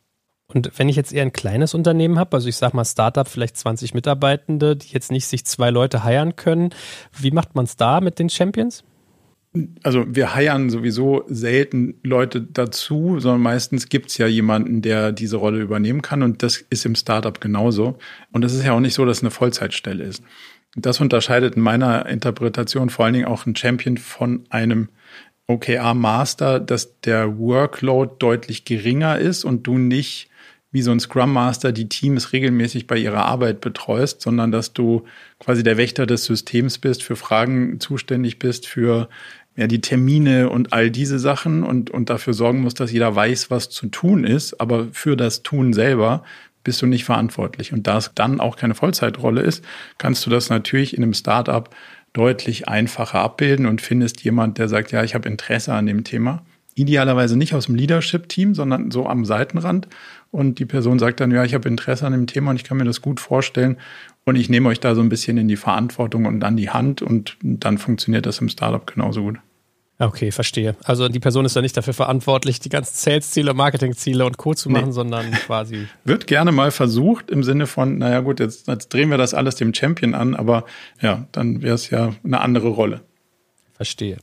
Und 0.54 0.73
wenn 0.76 0.88
ich 0.88 0.97
jetzt 0.97 1.12
eher 1.12 1.23
ein 1.23 1.33
kleines 1.33 1.75
Unternehmen 1.75 2.19
habe, 2.19 2.37
also 2.37 2.49
ich 2.49 2.57
sage 2.57 2.76
mal 2.76 2.85
Startup, 2.85 3.26
vielleicht 3.26 3.57
20 3.57 3.95
Mitarbeitende, 3.95 4.76
die 4.76 4.88
jetzt 4.88 5.11
nicht 5.11 5.26
sich 5.26 5.45
zwei 5.45 5.71
Leute 5.71 6.04
heiern 6.04 6.37
können, 6.37 6.71
wie 7.19 7.30
macht 7.30 7.54
man 7.54 7.64
es 7.64 7.76
da 7.76 8.00
mit 8.00 8.19
den 8.19 8.28
Champions? 8.28 8.85
Also 9.83 10.04
wir 10.07 10.35
heiern 10.35 10.71
sowieso 10.71 11.25
selten 11.26 11.95
Leute 12.04 12.40
dazu, 12.40 13.19
sondern 13.19 13.42
meistens 13.42 13.88
gibt 13.88 14.11
es 14.11 14.19
ja 14.19 14.28
jemanden, 14.28 14.80
der 14.80 15.11
diese 15.11 15.38
Rolle 15.38 15.61
übernehmen 15.61 16.02
kann 16.02 16.23
und 16.23 16.45
das 16.45 16.59
ist 16.71 16.87
im 16.87 16.95
Startup 16.95 17.40
genauso. 17.40 17.99
Und 18.30 18.45
es 18.45 18.54
ist 18.54 18.64
ja 18.64 18.73
auch 18.73 18.80
nicht 18.80 18.95
so, 18.95 19.04
dass 19.04 19.19
es 19.19 19.23
eine 19.25 19.33
Vollzeitstelle 19.33 20.04
ist. 20.04 20.23
Das 20.76 21.00
unterscheidet 21.00 21.57
in 21.57 21.62
meiner 21.62 22.07
Interpretation 22.07 22.90
vor 22.90 23.04
allen 23.04 23.14
Dingen 23.14 23.26
auch 23.26 23.45
ein 23.45 23.57
Champion 23.57 23.97
von 23.97 24.45
einem 24.50 24.88
OKR 25.49 25.95
Master, 25.95 26.61
dass 26.61 27.00
der 27.00 27.37
Workload 27.38 28.14
deutlich 28.21 28.64
geringer 28.64 29.19
ist 29.19 29.45
und 29.45 29.66
du 29.66 29.78
nicht 29.78 30.29
wie 30.72 30.82
so 30.82 30.92
ein 30.92 31.00
Scrum 31.00 31.32
Master 31.32 31.72
die 31.72 31.88
Teams 31.88 32.32
regelmäßig 32.32 32.86
bei 32.86 32.96
ihrer 32.96 33.26
Arbeit 33.26 33.60
betreust, 33.60 34.20
sondern 34.20 34.52
dass 34.52 34.72
du 34.72 35.04
quasi 35.38 35.62
der 35.62 35.76
Wächter 35.76 36.06
des 36.06 36.24
Systems 36.24 36.78
bist, 36.78 37.02
für 37.02 37.16
Fragen 37.16 37.80
zuständig 37.80 38.38
bist, 38.38 38.68
für 38.68 39.08
ja, 39.56 39.66
die 39.66 39.80
Termine 39.80 40.48
und 40.48 40.72
all 40.72 40.90
diese 40.90 41.18
Sachen 41.18 41.64
und, 41.64 41.90
und 41.90 42.08
dafür 42.08 42.34
sorgen 42.34 42.60
musst, 42.60 42.78
dass 42.78 42.92
jeder 42.92 43.14
weiß, 43.14 43.50
was 43.50 43.68
zu 43.68 43.88
tun 43.88 44.24
ist, 44.24 44.60
aber 44.60 44.88
für 44.92 45.16
das 45.16 45.42
Tun 45.42 45.72
selber 45.72 46.22
bist 46.62 46.82
du 46.82 46.86
nicht 46.86 47.04
verantwortlich. 47.04 47.72
Und 47.72 47.86
da 47.86 47.98
es 47.98 48.12
dann 48.14 48.40
auch 48.40 48.56
keine 48.56 48.74
Vollzeitrolle 48.74 49.40
ist, 49.40 49.64
kannst 49.98 50.24
du 50.24 50.30
das 50.30 50.50
natürlich 50.50 50.96
in 50.96 51.02
einem 51.02 51.14
Startup 51.14 51.68
deutlich 52.12 52.68
einfacher 52.68 53.20
abbilden 53.20 53.66
und 53.66 53.80
findest 53.80 54.22
jemand, 54.22 54.58
der 54.58 54.68
sagt, 54.68 54.92
ja, 54.92 55.02
ich 55.02 55.14
habe 55.14 55.28
Interesse 55.28 55.72
an 55.72 55.86
dem 55.86 56.04
Thema. 56.04 56.42
Idealerweise 56.74 57.36
nicht 57.36 57.54
aus 57.54 57.66
dem 57.66 57.74
Leadership-Team, 57.74 58.54
sondern 58.54 58.90
so 58.90 59.06
am 59.06 59.24
Seitenrand 59.24 59.88
und 60.30 60.58
die 60.58 60.66
Person 60.66 60.99
sagt 60.99 61.20
dann, 61.20 61.30
ja, 61.30 61.44
ich 61.44 61.54
habe 61.54 61.68
Interesse 61.68 62.06
an 62.06 62.12
dem 62.12 62.26
Thema 62.26 62.50
und 62.50 62.56
ich 62.56 62.64
kann 62.64 62.76
mir 62.76 62.84
das 62.84 63.02
gut 63.02 63.20
vorstellen 63.20 63.76
und 64.25 64.37
ich 64.37 64.49
nehme 64.49 64.68
euch 64.68 64.80
da 64.80 64.94
so 64.94 65.00
ein 65.00 65.08
bisschen 65.08 65.38
in 65.38 65.49
die 65.49 65.56
Verantwortung 65.56 66.26
und 66.26 66.44
an 66.44 66.56
die 66.56 66.70
Hand 66.70 67.02
und 67.02 67.37
dann 67.42 67.78
funktioniert 67.78 68.26
das 68.26 68.38
im 68.38 68.49
Startup 68.49 68.87
genauso 68.87 69.22
gut. 69.22 69.38
Okay, 69.99 70.32
verstehe. 70.32 70.76
Also 70.82 71.08
die 71.08 71.20
Person 71.20 71.44
ist 71.44 71.56
ja 71.56 71.60
nicht 71.60 71.76
dafür 71.76 71.92
verantwortlich, 71.92 72.58
die 72.58 72.70
ganzen 72.70 72.94
Sales-Ziele, 72.96 73.52
Marketing-Ziele 73.52 74.25
und 74.25 74.38
Co. 74.38 74.54
zu 74.54 74.70
machen, 74.70 74.87
nee. 74.87 74.92
sondern 74.92 75.30
quasi. 75.32 75.88
Wird 76.04 76.26
gerne 76.26 76.52
mal 76.52 76.70
versucht 76.70 77.30
im 77.30 77.42
Sinne 77.42 77.66
von, 77.66 77.99
naja 77.99 78.20
gut, 78.20 78.40
jetzt, 78.40 78.66
jetzt 78.66 78.88
drehen 78.94 79.10
wir 79.10 79.18
das 79.18 79.34
alles 79.34 79.56
dem 79.56 79.75
Champion 79.75 80.14
an, 80.14 80.34
aber 80.34 80.64
ja, 81.02 81.26
dann 81.32 81.60
wäre 81.60 81.75
es 81.75 81.90
ja 81.90 82.14
eine 82.25 82.40
andere 82.40 82.68
Rolle. 82.68 83.02
Verstehe. 83.75 84.16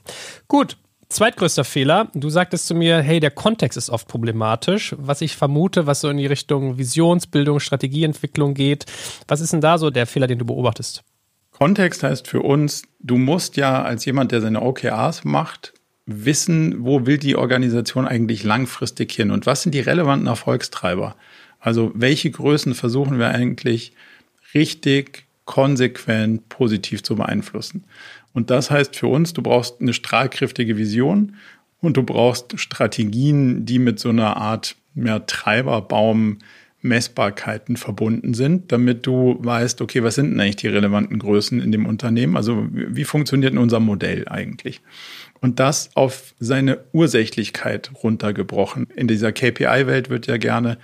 Gut, 0.47 0.77
Zweitgrößter 1.09 1.63
Fehler, 1.63 2.09
du 2.13 2.29
sagtest 2.29 2.67
zu 2.67 2.75
mir, 2.75 2.99
hey, 2.99 3.21
der 3.21 3.31
Kontext 3.31 3.77
ist 3.77 3.89
oft 3.89 4.09
problematisch, 4.09 4.93
was 4.97 5.21
ich 5.21 5.37
vermute, 5.37 5.87
was 5.87 6.01
so 6.01 6.09
in 6.09 6.17
die 6.17 6.25
Richtung 6.25 6.77
Visionsbildung, 6.77 7.61
Strategieentwicklung 7.61 8.53
geht. 8.53 8.85
Was 9.25 9.39
ist 9.39 9.53
denn 9.53 9.61
da 9.61 9.77
so 9.77 9.89
der 9.89 10.05
Fehler, 10.05 10.27
den 10.27 10.39
du 10.39 10.45
beobachtest? 10.45 11.03
Kontext 11.51 12.03
heißt 12.03 12.27
für 12.27 12.41
uns, 12.41 12.83
du 12.99 13.17
musst 13.17 13.55
ja 13.55 13.83
als 13.83 14.03
jemand, 14.03 14.33
der 14.33 14.41
seine 14.41 14.61
OKRs 14.61 15.23
macht, 15.23 15.73
wissen, 16.05 16.83
wo 16.83 17.05
will 17.05 17.17
die 17.17 17.37
Organisation 17.37 18.05
eigentlich 18.05 18.43
langfristig 18.43 19.11
hin 19.13 19.31
und 19.31 19.45
was 19.45 19.63
sind 19.63 19.73
die 19.73 19.79
relevanten 19.79 20.27
Erfolgstreiber? 20.27 21.15
Also 21.59 21.91
welche 21.95 22.31
Größen 22.31 22.75
versuchen 22.75 23.17
wir 23.17 23.29
eigentlich 23.29 23.93
richtig 24.53 25.26
konsequent 25.47 26.47
positiv 26.49 27.01
zu 27.01 27.15
beeinflussen? 27.15 27.85
Und 28.33 28.51
das 28.51 28.69
heißt 28.69 28.95
für 28.95 29.07
uns, 29.07 29.33
du 29.33 29.41
brauchst 29.41 29.81
eine 29.81 29.93
strahlkräftige 29.93 30.77
Vision 30.77 31.37
und 31.81 31.97
du 31.97 32.03
brauchst 32.03 32.59
Strategien, 32.59 33.65
die 33.65 33.79
mit 33.79 33.99
so 33.99 34.09
einer 34.09 34.37
Art 34.37 34.75
mehr 34.93 35.25
Treiberbaum 35.25 36.37
Messbarkeiten 36.81 37.75
verbunden 37.75 38.33
sind, 38.33 38.71
damit 38.71 39.07
du 39.07 39.37
weißt, 39.39 39.81
okay, 39.81 40.03
was 40.03 40.15
sind 40.15 40.31
denn 40.31 40.39
eigentlich 40.39 40.57
die 40.57 40.67
relevanten 40.67 41.17
Größen 41.17 41.59
in 41.59 41.71
dem 41.71 41.85
Unternehmen? 41.85 42.37
Also 42.37 42.67
wie 42.71 43.03
funktioniert 43.03 43.53
denn 43.53 43.59
unser 43.59 43.79
Modell 43.79 44.27
eigentlich? 44.27 44.81
Und 45.41 45.59
das 45.59 45.89
auf 45.95 46.35
seine 46.39 46.79
Ursächlichkeit 46.93 47.91
runtergebrochen. 48.03 48.87
In 48.95 49.07
dieser 49.07 49.31
KPI-Welt 49.31 50.09
wird 50.09 50.27
ja 50.27 50.37
gerne 50.37 50.77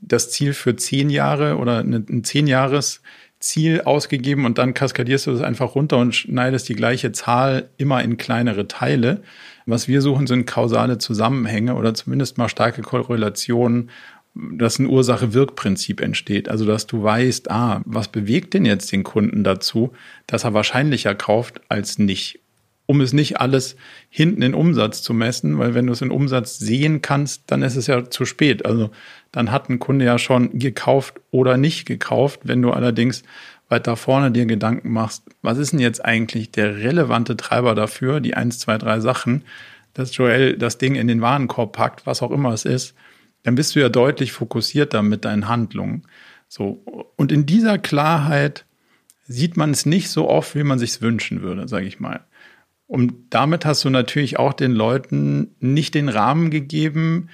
das 0.00 0.30
Ziel 0.30 0.52
für 0.52 0.76
zehn 0.76 1.10
Jahre 1.10 1.56
oder 1.56 1.80
ein 1.80 2.24
zehn 2.24 2.46
Jahres 2.46 3.00
Ziel 3.44 3.82
ausgegeben 3.82 4.46
und 4.46 4.56
dann 4.56 4.72
kaskadierst 4.72 5.26
du 5.26 5.32
das 5.32 5.42
einfach 5.42 5.74
runter 5.74 5.98
und 5.98 6.14
schneidest 6.14 6.66
die 6.68 6.74
gleiche 6.74 7.12
Zahl 7.12 7.68
immer 7.76 8.02
in 8.02 8.16
kleinere 8.16 8.68
Teile. 8.68 9.22
Was 9.66 9.86
wir 9.86 10.00
suchen, 10.00 10.26
sind 10.26 10.46
kausale 10.46 10.96
Zusammenhänge 10.96 11.74
oder 11.74 11.92
zumindest 11.92 12.38
mal 12.38 12.48
starke 12.48 12.80
Korrelationen, 12.80 13.90
dass 14.34 14.78
ein 14.78 14.86
Ursache-Wirk-Prinzip 14.86 16.00
entsteht. 16.00 16.48
Also, 16.48 16.64
dass 16.64 16.86
du 16.86 17.02
weißt, 17.02 17.50
ah, 17.50 17.82
was 17.84 18.08
bewegt 18.08 18.54
denn 18.54 18.64
jetzt 18.64 18.90
den 18.90 19.04
Kunden 19.04 19.44
dazu, 19.44 19.92
dass 20.26 20.44
er 20.44 20.54
wahrscheinlicher 20.54 21.14
kauft 21.14 21.60
als 21.68 21.98
nicht 21.98 22.40
um 22.86 23.00
es 23.00 23.12
nicht 23.12 23.40
alles 23.40 23.76
hinten 24.10 24.42
in 24.42 24.54
Umsatz 24.54 25.02
zu 25.02 25.14
messen, 25.14 25.58
weil 25.58 25.74
wenn 25.74 25.86
du 25.86 25.92
es 25.92 26.02
in 26.02 26.10
Umsatz 26.10 26.58
sehen 26.58 27.00
kannst, 27.02 27.44
dann 27.46 27.62
ist 27.62 27.76
es 27.76 27.86
ja 27.86 28.10
zu 28.10 28.26
spät. 28.26 28.66
Also 28.66 28.90
dann 29.32 29.50
hat 29.50 29.68
ein 29.68 29.78
Kunde 29.78 30.04
ja 30.04 30.18
schon 30.18 30.58
gekauft 30.58 31.14
oder 31.30 31.56
nicht 31.56 31.86
gekauft. 31.86 32.40
Wenn 32.44 32.62
du 32.62 32.70
allerdings 32.70 33.22
weiter 33.68 33.96
vorne 33.96 34.30
dir 34.30 34.46
Gedanken 34.46 34.92
machst, 34.92 35.24
was 35.40 35.58
ist 35.58 35.72
denn 35.72 35.80
jetzt 35.80 36.04
eigentlich 36.04 36.50
der 36.50 36.76
relevante 36.76 37.36
Treiber 37.36 37.74
dafür, 37.74 38.20
die 38.20 38.34
eins, 38.34 38.58
zwei, 38.58 38.76
drei 38.76 39.00
Sachen, 39.00 39.44
dass 39.94 40.16
Joel 40.16 40.58
das 40.58 40.76
Ding 40.76 40.94
in 40.96 41.08
den 41.08 41.22
Warenkorb 41.22 41.72
packt, 41.74 42.06
was 42.06 42.22
auch 42.22 42.30
immer 42.30 42.52
es 42.52 42.64
ist, 42.64 42.94
dann 43.44 43.54
bist 43.54 43.74
du 43.74 43.80
ja 43.80 43.88
deutlich 43.88 44.32
fokussierter 44.32 45.02
mit 45.02 45.24
deinen 45.24 45.48
Handlungen. 45.48 46.02
So. 46.48 46.82
Und 47.16 47.32
in 47.32 47.46
dieser 47.46 47.78
Klarheit 47.78 48.66
sieht 49.26 49.56
man 49.56 49.70
es 49.70 49.86
nicht 49.86 50.10
so 50.10 50.28
oft, 50.28 50.54
wie 50.54 50.64
man 50.64 50.78
sich 50.78 51.00
wünschen 51.00 51.42
würde, 51.42 51.66
sage 51.68 51.86
ich 51.86 52.00
mal. 52.00 52.20
Und 52.86 53.14
damit 53.30 53.64
hast 53.64 53.84
du 53.84 53.90
natürlich 53.90 54.38
auch 54.38 54.52
den 54.52 54.72
Leuten 54.72 55.54
nicht 55.60 55.94
den 55.94 56.08
Rahmen 56.08 56.50
gegeben, 56.50 57.28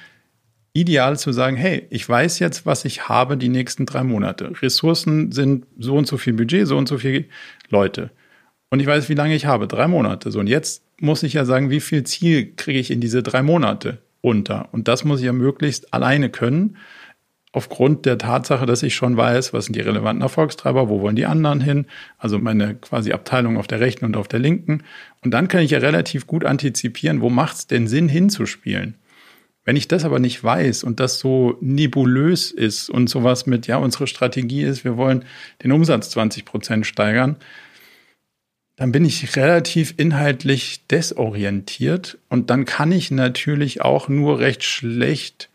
ideal 0.73 1.19
zu 1.19 1.33
sagen, 1.33 1.57
hey, 1.57 1.87
ich 1.91 2.09
weiß 2.09 2.39
jetzt, 2.39 2.65
was 2.65 2.85
ich 2.85 3.09
habe 3.09 3.37
die 3.37 3.49
nächsten 3.49 3.87
drei 3.87 4.05
Monate. 4.05 4.53
Ressourcen 4.63 5.33
sind 5.33 5.67
so 5.79 5.97
und 5.97 6.07
so 6.07 6.17
viel 6.17 6.35
Budget, 6.35 6.67
so 6.67 6.77
und 6.77 6.89
so 6.89 6.99
viele 6.99 7.25
Leute. 7.69 8.11
Und 8.71 8.79
ich 8.79 8.87
weiß, 8.87 9.09
wie 9.09 9.15
lange 9.15 9.35
ich 9.35 9.47
habe, 9.47 9.67
drei 9.67 9.89
Monate. 9.89 10.31
So, 10.31 10.39
und 10.39 10.47
jetzt 10.47 10.85
muss 11.01 11.25
ich 11.25 11.33
ja 11.33 11.45
sagen, 11.45 11.71
wie 11.71 11.81
viel 11.81 12.05
Ziel 12.05 12.55
kriege 12.55 12.79
ich 12.79 12.93
in 12.93 13.01
diese 13.01 13.23
drei 13.23 13.43
Monate 13.43 13.99
unter. 14.21 14.69
Und 14.73 14.87
das 14.87 15.05
muss 15.05 15.21
ich 15.21 15.27
ja 15.27 15.33
möglichst 15.33 15.93
alleine 15.93 16.31
können 16.31 16.77
aufgrund 17.53 18.07
der 18.07 18.19
Tatsache, 18.19 18.67
dass 18.67 18.83
ich 18.83 18.95
schon 18.95 19.17
weiß, 19.17 19.53
was 19.53 19.65
sind 19.65 19.75
die 19.75 19.81
relevanten 19.81 20.23
Erfolgstreiber, 20.23 20.89
wo 20.89 21.01
wollen 21.01 21.17
die 21.17 21.27
anderen 21.27 21.61
hin, 21.61 21.87
also 22.19 22.39
meine 22.39 22.77
quasi 22.77 23.13
Abteilung 23.13 23.57
auf 23.57 23.67
der 23.67 23.81
rechten 23.81 24.05
und 24.05 24.17
auf 24.17 24.29
der 24.29 24.39
linken. 24.39 24.85
Und 25.23 25.33
dann 25.33 25.49
kann 25.49 25.63
ich 25.63 25.73
ja 25.73 25.79
relativ 25.79 26.27
gut 26.27 26.45
antizipieren, 26.45 27.21
wo 27.21 27.29
macht 27.29 27.57
es 27.57 27.67
denn 27.67 27.89
Sinn 27.89 28.09
hinzuspielen. 28.09 28.95
Wenn 29.65 29.77
ich 29.77 29.89
das 29.89 30.05
aber 30.05 30.21
nicht 30.21 30.43
weiß 30.43 30.85
und 30.85 31.01
das 31.01 31.19
so 31.19 31.59
nebulös 31.61 32.51
ist 32.51 32.89
und 32.89 33.11
sowas 33.11 33.47
mit, 33.47 33.67
ja, 33.67 33.77
unsere 33.77 34.07
Strategie 34.07 34.63
ist, 34.63 34.85
wir 34.85 34.97
wollen 34.97 35.25
den 35.63 35.73
Umsatz 35.73 36.11
20 36.11 36.45
Prozent 36.45 36.87
steigern, 36.87 37.37
dann 38.77 38.93
bin 38.93 39.05
ich 39.05 39.37
relativ 39.37 39.93
inhaltlich 39.99 40.87
desorientiert 40.87 42.17
und 42.31 42.49
dann 42.49 42.65
kann 42.65 42.93
ich 42.93 43.11
natürlich 43.11 43.83
auch 43.83 44.09
nur 44.09 44.39
recht 44.39 44.65
schlecht 44.65 45.50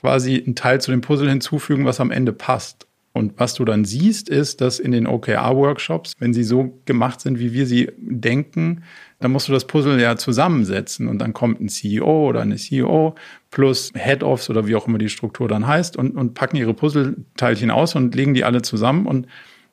quasi 0.00 0.42
einen 0.44 0.54
Teil 0.54 0.80
zu 0.80 0.90
dem 0.90 1.00
Puzzle 1.00 1.28
hinzufügen, 1.28 1.84
was 1.84 2.00
am 2.00 2.10
Ende 2.10 2.32
passt. 2.32 2.86
Und 3.12 3.32
was 3.38 3.54
du 3.54 3.64
dann 3.64 3.84
siehst, 3.84 4.28
ist, 4.28 4.60
dass 4.60 4.78
in 4.78 4.92
den 4.92 5.08
OKR-Workshops, 5.08 6.12
wenn 6.20 6.32
sie 6.32 6.44
so 6.44 6.78
gemacht 6.84 7.20
sind, 7.20 7.40
wie 7.40 7.52
wir 7.52 7.66
sie 7.66 7.90
denken, 7.96 8.84
dann 9.18 9.32
musst 9.32 9.48
du 9.48 9.52
das 9.52 9.66
Puzzle 9.66 10.00
ja 10.00 10.16
zusammensetzen 10.16 11.08
und 11.08 11.18
dann 11.18 11.32
kommt 11.32 11.60
ein 11.60 11.68
CEO 11.68 12.28
oder 12.28 12.42
eine 12.42 12.56
CEO 12.56 13.16
plus 13.50 13.92
Head-Offs 13.96 14.50
oder 14.50 14.68
wie 14.68 14.76
auch 14.76 14.86
immer 14.86 14.98
die 14.98 15.08
Struktur 15.08 15.48
dann 15.48 15.66
heißt 15.66 15.96
und, 15.96 16.16
und 16.16 16.34
packen 16.34 16.56
ihre 16.56 16.74
Puzzleteilchen 16.74 17.72
aus 17.72 17.96
und 17.96 18.14
legen 18.14 18.34
die 18.34 18.44
alle 18.44 18.62
zusammen 18.62 19.06
und 19.06 19.26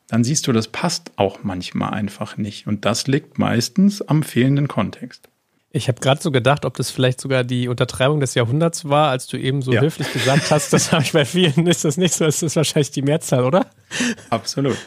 dann 0.08 0.24
siehst 0.24 0.46
du, 0.46 0.52
das 0.52 0.68
passt 0.68 1.12
auch 1.16 1.40
manchmal 1.42 1.92
einfach 1.92 2.36
nicht. 2.36 2.66
Und 2.66 2.84
das 2.84 3.06
liegt 3.06 3.38
meistens 3.38 4.02
am 4.02 4.22
fehlenden 4.22 4.66
Kontext. 4.66 5.28
Ich 5.76 5.88
habe 5.88 6.00
gerade 6.00 6.22
so 6.22 6.30
gedacht, 6.30 6.64
ob 6.64 6.74
das 6.76 6.90
vielleicht 6.90 7.20
sogar 7.20 7.44
die 7.44 7.68
Untertreibung 7.68 8.18
des 8.18 8.34
Jahrhunderts 8.34 8.88
war, 8.88 9.10
als 9.10 9.26
du 9.26 9.36
eben 9.36 9.60
so 9.60 9.72
ja. 9.72 9.82
höflich 9.82 10.10
gesagt 10.10 10.50
hast, 10.50 10.72
das 10.72 10.90
habe 10.90 11.02
ich 11.02 11.12
bei 11.12 11.26
vielen, 11.26 11.66
ist 11.66 11.84
das 11.84 11.98
nicht 11.98 12.14
so, 12.14 12.24
ist 12.24 12.42
das 12.42 12.56
wahrscheinlich 12.56 12.92
die 12.92 13.02
Mehrzahl, 13.02 13.44
oder? 13.44 13.66
Absolut. 14.30 14.78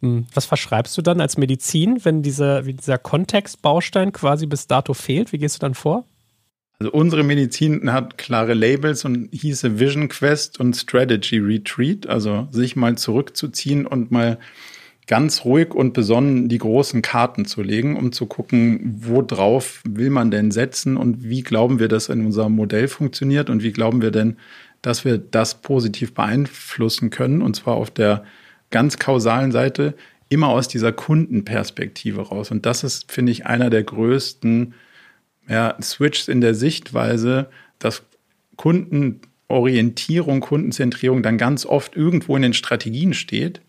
Hm. 0.00 0.26
Was 0.34 0.46
verschreibst 0.46 0.98
du 0.98 1.02
dann 1.02 1.20
als 1.20 1.36
Medizin, 1.36 2.04
wenn 2.04 2.22
dieser, 2.22 2.62
dieser 2.62 2.98
Kontextbaustein 2.98 4.12
quasi 4.12 4.46
bis 4.46 4.66
dato 4.66 4.94
fehlt? 4.94 5.32
Wie 5.32 5.38
gehst 5.38 5.56
du 5.56 5.60
dann 5.60 5.74
vor? 5.74 6.04
Also 6.80 6.90
unsere 6.90 7.22
Medizin 7.22 7.92
hat 7.92 8.18
klare 8.18 8.54
Labels 8.54 9.04
und 9.04 9.28
hieße 9.32 9.78
Vision 9.78 10.08
Quest 10.08 10.58
und 10.58 10.74
Strategy 10.74 11.38
Retreat, 11.38 12.08
also 12.08 12.48
sich 12.50 12.74
mal 12.74 12.98
zurückzuziehen 12.98 13.86
und 13.86 14.10
mal 14.10 14.40
ganz 15.06 15.44
ruhig 15.44 15.74
und 15.74 15.92
besonnen 15.92 16.48
die 16.48 16.58
großen 16.58 17.02
Karten 17.02 17.44
zu 17.44 17.62
legen, 17.62 17.96
um 17.96 18.12
zu 18.12 18.26
gucken, 18.26 18.96
worauf 19.00 19.82
will 19.86 20.10
man 20.10 20.30
denn 20.30 20.50
setzen 20.50 20.96
und 20.96 21.24
wie 21.24 21.42
glauben 21.42 21.78
wir, 21.78 21.88
dass 21.88 22.08
in 22.08 22.24
unserem 22.24 22.54
Modell 22.54 22.88
funktioniert 22.88 23.50
und 23.50 23.62
wie 23.62 23.72
glauben 23.72 24.00
wir 24.00 24.10
denn, 24.10 24.36
dass 24.80 25.04
wir 25.04 25.18
das 25.18 25.60
positiv 25.60 26.14
beeinflussen 26.14 27.10
können 27.10 27.42
und 27.42 27.56
zwar 27.56 27.74
auf 27.74 27.90
der 27.90 28.24
ganz 28.70 28.98
kausalen 28.98 29.52
Seite 29.52 29.94
immer 30.30 30.48
aus 30.48 30.68
dieser 30.68 30.92
Kundenperspektive 30.92 32.22
raus. 32.22 32.50
Und 32.50 32.66
das 32.66 32.82
ist, 32.82 33.12
finde 33.12 33.30
ich, 33.30 33.46
einer 33.46 33.70
der 33.70 33.82
größten 33.82 34.74
ja, 35.48 35.76
Switches 35.80 36.28
in 36.28 36.40
der 36.40 36.54
Sichtweise, 36.54 37.48
dass 37.78 38.02
Kundenorientierung, 38.56 40.40
Kundenzentrierung 40.40 41.22
dann 41.22 41.36
ganz 41.36 41.66
oft 41.66 41.94
irgendwo 41.94 42.36
in 42.36 42.42
den 42.42 42.54
Strategien 42.54 43.12
steht 43.12 43.60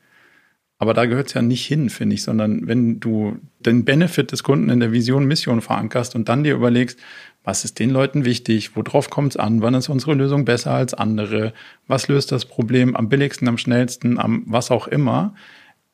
aber 0.78 0.94
da 0.94 1.06
gehört 1.06 1.28
es 1.28 1.34
ja 1.34 1.42
nicht 1.42 1.66
hin, 1.66 1.90
finde 1.90 2.16
ich, 2.16 2.24
sondern 2.24 2.68
wenn 2.68 3.00
du 3.00 3.38
den 3.60 3.86
Benefit 3.86 4.32
des 4.32 4.44
Kunden 4.44 4.70
in 4.70 4.80
der 4.80 4.92
Vision, 4.92 5.26
Mission 5.26 5.62
verankerst 5.62 6.16
und 6.16 6.28
dann 6.28 6.44
dir 6.44 6.54
überlegst, 6.54 7.00
was 7.44 7.64
ist 7.64 7.80
den 7.80 7.92
Leuten 7.92 8.26
wichtig, 8.26 8.76
worauf 8.76 9.10
kommt 9.10 9.34
es 9.34 9.38
an, 9.38 9.62
wann 9.62 9.76
ist 9.76 9.88
unsere 9.88 10.16
Lösung 10.16 10.44
besser 10.46 10.72
als 10.72 10.94
andere, 10.94 11.54
was 11.88 12.08
löst 12.08 12.32
das 12.32 12.46
Problem 12.46 12.96
am 12.96 13.08
billigsten, 13.08 13.48
am 13.48 13.58
schnellsten, 13.58 14.20
am 14.20 14.44
was 14.48 14.72
auch 14.72 14.88
immer, 14.88 15.36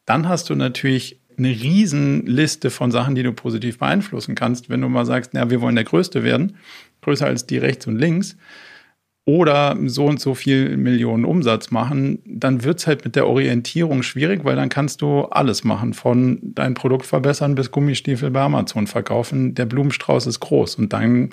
dann 0.05 0.27
hast 0.27 0.49
du 0.49 0.55
natürlich 0.55 1.19
eine 1.37 1.49
Riesenliste 1.49 2.69
von 2.69 2.91
Sachen, 2.91 3.15
die 3.15 3.23
du 3.23 3.33
positiv 3.33 3.79
beeinflussen 3.79 4.35
kannst. 4.35 4.69
Wenn 4.69 4.81
du 4.81 4.89
mal 4.89 5.05
sagst, 5.05 5.31
na, 5.33 5.49
wir 5.49 5.61
wollen 5.61 5.75
der 5.75 5.83
Größte 5.83 6.23
werden, 6.23 6.57
größer 7.01 7.25
als 7.25 7.45
die 7.45 7.57
rechts 7.57 7.87
und 7.87 7.97
links, 7.97 8.37
oder 9.25 9.77
so 9.85 10.05
und 10.05 10.19
so 10.19 10.33
viel 10.33 10.77
Millionen 10.77 11.25
Umsatz 11.25 11.69
machen, 11.69 12.19
dann 12.25 12.63
wird 12.63 12.79
es 12.79 12.87
halt 12.87 13.05
mit 13.05 13.15
der 13.15 13.27
Orientierung 13.27 14.01
schwierig, 14.01 14.43
weil 14.43 14.55
dann 14.55 14.69
kannst 14.69 15.01
du 15.01 15.23
alles 15.25 15.63
machen, 15.63 15.93
von 15.93 16.39
dein 16.41 16.73
Produkt 16.73 17.05
verbessern 17.05 17.55
bis 17.55 17.71
Gummistiefel 17.71 18.31
bei 18.31 18.41
Amazon 18.41 18.87
verkaufen. 18.87 19.53
Der 19.53 19.65
Blumenstrauß 19.65 20.25
ist 20.25 20.39
groß 20.39 20.75
und 20.75 20.91
dann 20.93 21.29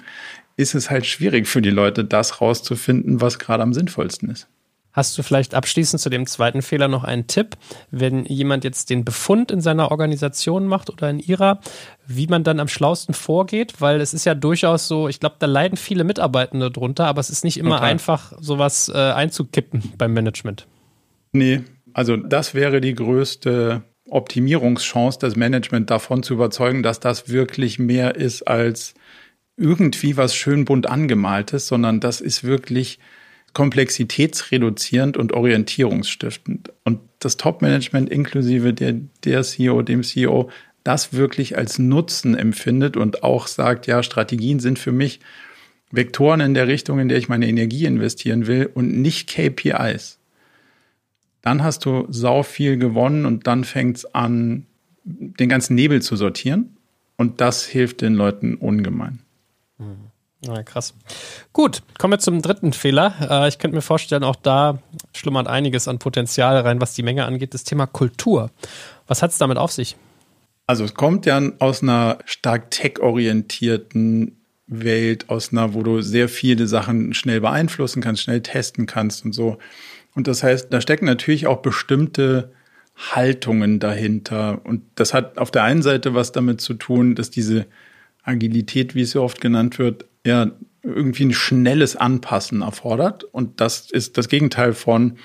ist 0.56 0.74
es 0.74 0.90
halt 0.90 1.06
schwierig 1.06 1.46
für 1.46 1.62
die 1.62 1.70
Leute, 1.70 2.04
das 2.04 2.40
rauszufinden, 2.40 3.20
was 3.20 3.38
gerade 3.38 3.62
am 3.62 3.72
sinnvollsten 3.72 4.28
ist. 4.28 4.48
Hast 4.92 5.16
du 5.16 5.22
vielleicht 5.22 5.54
abschließend 5.54 6.00
zu 6.00 6.10
dem 6.10 6.26
zweiten 6.26 6.62
Fehler 6.62 6.88
noch 6.88 7.04
einen 7.04 7.26
Tipp, 7.26 7.56
wenn 7.90 8.24
jemand 8.24 8.64
jetzt 8.64 8.90
den 8.90 9.04
Befund 9.04 9.50
in 9.50 9.60
seiner 9.60 9.90
Organisation 9.90 10.66
macht 10.66 10.90
oder 10.90 11.10
in 11.10 11.18
ihrer, 11.18 11.60
wie 12.06 12.26
man 12.26 12.42
dann 12.42 12.58
am 12.58 12.68
schlausten 12.68 13.14
vorgeht? 13.14 13.80
Weil 13.80 14.00
es 14.00 14.14
ist 14.14 14.24
ja 14.24 14.34
durchaus 14.34 14.88
so, 14.88 15.08
ich 15.08 15.20
glaube, 15.20 15.36
da 15.38 15.46
leiden 15.46 15.76
viele 15.76 16.04
Mitarbeitende 16.04 16.70
drunter, 16.70 17.06
aber 17.06 17.20
es 17.20 17.30
ist 17.30 17.44
nicht 17.44 17.58
immer 17.58 17.76
Total. 17.76 17.90
einfach, 17.90 18.32
sowas 18.40 18.88
äh, 18.88 18.96
einzukippen 18.96 19.92
beim 19.98 20.14
Management. 20.14 20.66
Nee, 21.32 21.60
also 21.92 22.16
das 22.16 22.54
wäre 22.54 22.80
die 22.80 22.94
größte 22.94 23.82
Optimierungschance, 24.08 25.18
das 25.18 25.36
Management 25.36 25.90
davon 25.90 26.22
zu 26.22 26.34
überzeugen, 26.34 26.82
dass 26.82 26.98
das 26.98 27.28
wirklich 27.28 27.78
mehr 27.78 28.16
ist 28.16 28.42
als 28.48 28.94
irgendwie 29.56 30.16
was 30.16 30.34
schön 30.34 30.64
bunt 30.64 30.88
angemaltes, 30.88 31.66
sondern 31.68 32.00
das 32.00 32.20
ist 32.20 32.44
wirklich 32.44 32.98
komplexitätsreduzierend 33.52 35.16
und 35.16 35.32
orientierungsstiftend. 35.32 36.72
Und 36.84 37.00
das 37.18 37.36
Top-Management 37.36 38.10
inklusive 38.10 38.72
der, 38.72 38.94
der 39.24 39.42
CEO, 39.42 39.82
dem 39.82 40.02
CEO, 40.02 40.50
das 40.84 41.12
wirklich 41.12 41.58
als 41.58 41.78
Nutzen 41.78 42.36
empfindet 42.36 42.96
und 42.96 43.22
auch 43.22 43.46
sagt, 43.46 43.86
ja, 43.86 44.02
Strategien 44.02 44.60
sind 44.60 44.78
für 44.78 44.92
mich 44.92 45.20
Vektoren 45.90 46.40
in 46.40 46.54
der 46.54 46.68
Richtung, 46.68 46.98
in 46.98 47.08
der 47.08 47.18
ich 47.18 47.28
meine 47.28 47.48
Energie 47.48 47.86
investieren 47.86 48.46
will 48.46 48.70
und 48.72 49.00
nicht 49.00 49.28
KPIs. 49.28 50.18
Dann 51.42 51.62
hast 51.62 51.84
du 51.84 52.06
sau 52.10 52.42
viel 52.42 52.76
gewonnen 52.76 53.24
und 53.24 53.46
dann 53.46 53.64
fängt 53.64 53.98
es 53.98 54.14
an, 54.14 54.66
den 55.04 55.48
ganzen 55.48 55.74
Nebel 55.74 56.02
zu 56.02 56.16
sortieren. 56.16 56.76
Und 57.16 57.40
das 57.40 57.64
hilft 57.64 58.00
den 58.02 58.14
Leuten 58.14 58.54
ungemein. 58.54 59.20
Mhm. 59.78 60.07
Ja, 60.40 60.62
krass. 60.62 60.94
Gut, 61.52 61.82
kommen 61.98 62.12
wir 62.12 62.18
zum 62.20 62.42
dritten 62.42 62.72
Fehler. 62.72 63.14
Äh, 63.28 63.48
ich 63.48 63.58
könnte 63.58 63.74
mir 63.74 63.82
vorstellen, 63.82 64.22
auch 64.22 64.36
da 64.36 64.78
schlummert 65.12 65.48
einiges 65.48 65.88
an 65.88 65.98
Potenzial 65.98 66.56
rein, 66.60 66.80
was 66.80 66.94
die 66.94 67.02
Menge 67.02 67.24
angeht. 67.24 67.54
Das 67.54 67.64
Thema 67.64 67.86
Kultur. 67.86 68.50
Was 69.08 69.22
hat 69.22 69.32
es 69.32 69.38
damit 69.38 69.58
auf 69.58 69.72
sich? 69.72 69.96
Also 70.66 70.84
es 70.84 70.94
kommt 70.94 71.26
ja 71.26 71.40
aus 71.58 71.82
einer 71.82 72.18
stark 72.24 72.70
tech-orientierten 72.70 74.36
Welt, 74.68 75.28
aus 75.30 75.50
einer, 75.50 75.74
wo 75.74 75.82
du 75.82 76.02
sehr 76.02 76.28
viele 76.28 76.66
Sachen 76.66 77.14
schnell 77.14 77.40
beeinflussen 77.40 78.02
kannst, 78.02 78.22
schnell 78.22 78.42
testen 78.42 78.86
kannst 78.86 79.24
und 79.24 79.32
so. 79.32 79.58
Und 80.14 80.28
das 80.28 80.42
heißt, 80.42 80.72
da 80.72 80.80
stecken 80.80 81.06
natürlich 81.06 81.46
auch 81.46 81.62
bestimmte 81.62 82.52
Haltungen 82.96 83.80
dahinter. 83.80 84.60
Und 84.64 84.82
das 84.94 85.14
hat 85.14 85.38
auf 85.38 85.50
der 85.50 85.64
einen 85.64 85.82
Seite 85.82 86.14
was 86.14 86.32
damit 86.32 86.60
zu 86.60 86.74
tun, 86.74 87.14
dass 87.14 87.30
diese 87.30 87.66
Agilität, 88.22 88.94
wie 88.94 89.02
es 89.02 89.12
so 89.12 89.22
oft 89.22 89.40
genannt 89.40 89.78
wird, 89.78 90.04
ja 90.28 90.50
irgendwie 90.82 91.26
ein 91.26 91.32
schnelles 91.32 91.96
Anpassen 91.96 92.62
erfordert. 92.62 93.24
Und 93.24 93.60
das 93.60 93.90
ist 93.90 94.16
das 94.16 94.28
Gegenteil 94.28 94.72
von, 94.72 95.18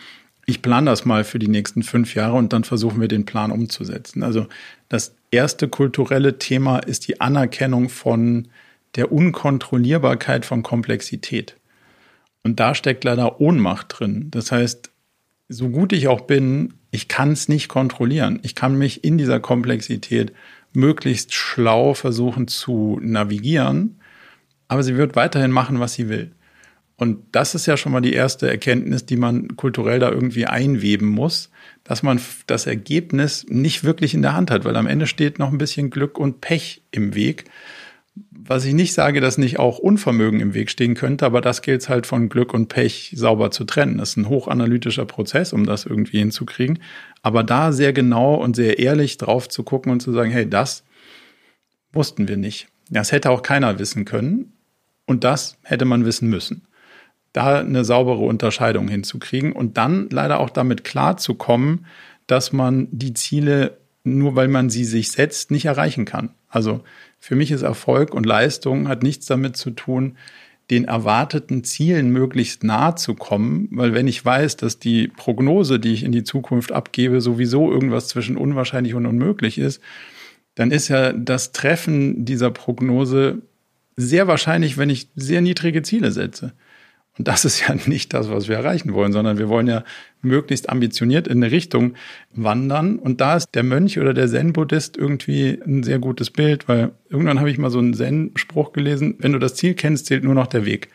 ich 0.46 0.62
plane 0.62 0.90
das 0.90 1.06
mal 1.06 1.24
für 1.24 1.40
die 1.40 1.48
nächsten 1.48 1.84
fünf 1.84 2.16
Jahre 2.16 2.36
und 2.36 2.52
dann 2.54 2.64
versuchen 2.64 3.00
wir 3.00 3.08
den 3.08 3.26
Plan 3.26 3.52
umzusetzen. 3.52 4.24
Also 4.24 4.48
das 4.90 5.16
erste 5.32 5.68
kulturelle 5.68 6.38
Thema 6.38 6.80
ist 6.80 7.08
die 7.08 7.22
Anerkennung 7.22 7.90
von 7.90 8.48
der 8.96 9.12
Unkontrollierbarkeit 9.12 10.46
von 10.46 10.64
Komplexität. 10.64 11.56
Und 12.44 12.60
da 12.60 12.76
steckt 12.76 13.04
leider 13.04 13.40
Ohnmacht 13.40 13.96
drin. 13.98 14.28
Das 14.32 14.52
heißt, 14.52 14.92
so 15.48 15.70
gut 15.70 15.94
ich 15.94 16.08
auch 16.08 16.22
bin, 16.22 16.74
ich 16.92 17.08
kann 17.08 17.32
es 17.32 17.48
nicht 17.48 17.70
kontrollieren. 17.70 18.40
Ich 18.44 18.54
kann 18.54 18.78
mich 18.78 19.04
in 19.04 19.18
dieser 19.18 19.40
Komplexität 19.40 20.34
möglichst 20.74 21.34
schlau 21.34 21.94
versuchen 21.94 22.48
zu 22.48 23.00
navigieren 23.02 24.00
aber 24.74 24.82
sie 24.82 24.98
wird 24.98 25.16
weiterhin 25.16 25.52
machen, 25.52 25.80
was 25.80 25.94
sie 25.94 26.10
will. 26.10 26.32
Und 26.96 27.20
das 27.32 27.54
ist 27.54 27.68
ja 27.68 27.78
schon 27.78 27.92
mal 27.92 28.02
die 28.02 28.14
erste 28.14 28.50
Erkenntnis, 28.50 29.06
die 29.06 29.18
man 29.18 29.56
kulturell 29.56 30.00
da 30.00 30.10
irgendwie 30.10 30.48
einweben 30.48 31.10
muss, 31.10 31.52
dass 31.84 32.02
man 32.02 32.20
das 32.48 32.66
Ergebnis 32.66 33.46
nicht 33.48 33.84
wirklich 33.84 34.16
in 34.16 34.24
der 34.24 34.34
Hand 34.34 34.50
hat, 34.50 34.66
weil 34.66 34.76
am 34.76 34.88
Ende 34.88 35.06
steht 35.06 35.38
noch 35.38 35.52
ein 35.52 35.60
bisschen 35.60 35.92
Glück 35.92 36.18
und 36.18 36.42
Pech 36.42 36.82
im 36.90 37.14
Weg. 37.14 37.46
Was 38.32 38.66
ich 38.66 38.74
nicht 38.74 38.94
sage, 38.94 39.22
dass 39.22 39.38
nicht 39.38 39.60
auch 39.60 39.78
Unvermögen 39.78 40.40
im 40.40 40.56
Weg 40.56 40.72
stehen 40.72 40.96
könnte, 40.96 41.28
aber 41.28 41.40
das 41.40 41.62
gilt 41.62 41.88
halt 41.88 42.08
von 42.08 42.28
Glück 42.30 42.52
und 42.52 42.68
Pech 42.68 43.14
sauber 43.16 43.52
zu 43.52 43.66
trennen. 43.66 44.00
Das 44.00 44.10
ist 44.10 44.18
ein 44.18 44.30
hochanalytischer 44.30 45.06
Prozess, 45.06 45.54
um 45.54 45.68
das 45.68 45.86
irgendwie 45.86 46.18
hinzukriegen. 46.18 46.80
Aber 47.22 47.44
da 47.44 47.72
sehr 47.72 47.94
genau 47.94 48.34
und 48.34 48.56
sehr 48.56 48.80
ehrlich 48.80 49.20
drauf 49.20 49.50
zu 49.50 49.62
gucken 49.62 49.92
und 49.92 50.00
zu 50.00 50.12
sagen, 50.12 50.32
hey, 50.32 50.50
das 50.50 50.84
wussten 51.92 52.28
wir 52.28 52.38
nicht. 52.38 52.70
Das 52.90 53.12
hätte 53.12 53.30
auch 53.30 53.44
keiner 53.44 53.80
wissen 53.80 54.06
können. 54.06 54.53
Und 55.06 55.24
das 55.24 55.58
hätte 55.64 55.86
man 55.86 56.06
wissen 56.06 56.30
müssen. 56.30 56.68
Da 57.34 57.60
eine 57.60 57.84
saubere 57.84 58.24
Unterscheidung 58.24 58.88
hinzukriegen 58.88 59.54
und 59.54 59.78
dann 59.78 60.10
leider 60.10 60.40
auch 60.40 60.50
damit 60.50 60.84
klarzukommen, 60.84 61.86
dass 62.28 62.54
man 62.54 62.88
die 62.92 63.14
Ziele, 63.14 63.78
nur 64.04 64.36
weil 64.36 64.48
man 64.48 64.70
sie 64.70 64.86
sich 64.86 65.12
setzt, 65.12 65.52
nicht 65.52 65.66
erreichen 65.66 66.06
kann. 66.06 66.30
Also 66.48 66.84
für 67.20 67.36
mich 67.36 67.52
ist 67.52 67.64
Erfolg 67.64 68.14
und 68.14 68.26
Leistung 68.26 68.88
hat 68.88 69.02
nichts 69.04 69.26
damit 69.26 69.58
zu 69.58 69.72
tun, 69.72 70.18
den 70.70 70.86
erwarteten 70.86 71.64
Zielen 71.64 72.10
möglichst 72.10 72.64
nahe 72.64 72.96
zu 72.96 73.16
kommen, 73.16 73.68
weil 73.72 73.94
wenn 73.94 74.08
ich 74.08 74.24
weiß, 74.24 74.56
dass 74.58 74.80
die 74.80 75.10
Prognose, 75.10 75.80
die 75.80 75.94
ich 75.94 76.04
in 76.04 76.12
die 76.12 76.24
Zukunft 76.24 76.72
abgebe, 76.72 77.20
sowieso 77.20 77.72
irgendwas 77.72 78.08
zwischen 78.08 78.38
unwahrscheinlich 78.38 78.94
und 78.94 79.06
unmöglich 79.06 79.58
ist, 79.58 79.82
dann 80.56 80.72
ist 80.72 80.88
ja 80.88 81.12
das 81.12 81.52
Treffen 81.52 82.26
dieser 82.26 82.52
Prognose 82.52 83.42
sehr 83.96 84.28
wahrscheinlich, 84.28 84.78
wenn 84.78 84.90
ich 84.90 85.10
sehr 85.16 85.42
niedrige 85.42 85.82
Ziele 85.82 86.12
setze. 86.12 86.54
Und 87.18 87.28
das 87.28 87.46
ist 87.46 87.68
ja 87.68 87.76
nicht 87.86 88.14
das, 88.14 88.30
was 88.30 88.48
wir 88.48 88.56
erreichen 88.56 88.94
wollen, 88.94 89.14
sondern 89.14 89.38
wir 89.38 89.50
wollen 89.50 89.68
ja 89.68 89.84
möglichst 90.22 90.70
ambitioniert 90.70 91.28
in 91.28 91.44
eine 91.44 91.52
Richtung 91.52 91.94
wandern. 92.34 92.98
Und 92.98 93.22
da 93.22 93.36
ist 93.36 93.52
der 93.54 93.64
Mönch 93.64 94.00
oder 94.00 94.14
der 94.14 94.28
Zen-Buddhist 94.28 94.98
irgendwie 94.98 95.60
ein 95.66 95.84
sehr 95.84 96.00
gutes 96.00 96.32
Bild, 96.32 96.68
weil 96.68 96.92
irgendwann 97.10 97.40
habe 97.40 97.52
ich 97.52 97.58
mal 97.58 97.70
so 97.70 97.80
einen 97.80 97.94
Zen-Spruch 97.94 98.74
gelesen, 98.74 99.16
wenn 99.20 99.34
du 99.34 99.40
das 99.40 99.56
Ziel 99.56 99.74
kennst, 99.76 100.08
zählt 100.08 100.24
nur 100.24 100.36
noch 100.36 100.48
der 100.48 100.66
Weg. 100.66 100.90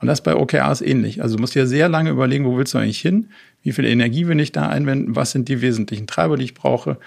Und 0.00 0.06
das 0.06 0.22
bei 0.22 0.34
OKRs 0.34 0.80
ähnlich. 0.80 1.22
Also 1.22 1.36
du 1.36 1.42
musst 1.42 1.54
ja 1.54 1.66
sehr 1.66 1.88
lange 1.90 2.08
überlegen, 2.08 2.46
wo 2.46 2.56
willst 2.56 2.72
du 2.72 2.78
eigentlich 2.78 3.00
hin? 3.00 3.28
Wie 3.62 3.72
viel 3.72 3.84
Energie 3.84 4.28
will 4.28 4.40
ich 4.40 4.50
da 4.50 4.66
einwenden? 4.66 5.14
Was 5.14 5.32
sind 5.32 5.48
die 5.50 5.60
wesentlichen 5.60 6.06
Treiber, 6.06 6.38
die 6.38 6.44
ich 6.44 6.54
brauche? 6.54 6.98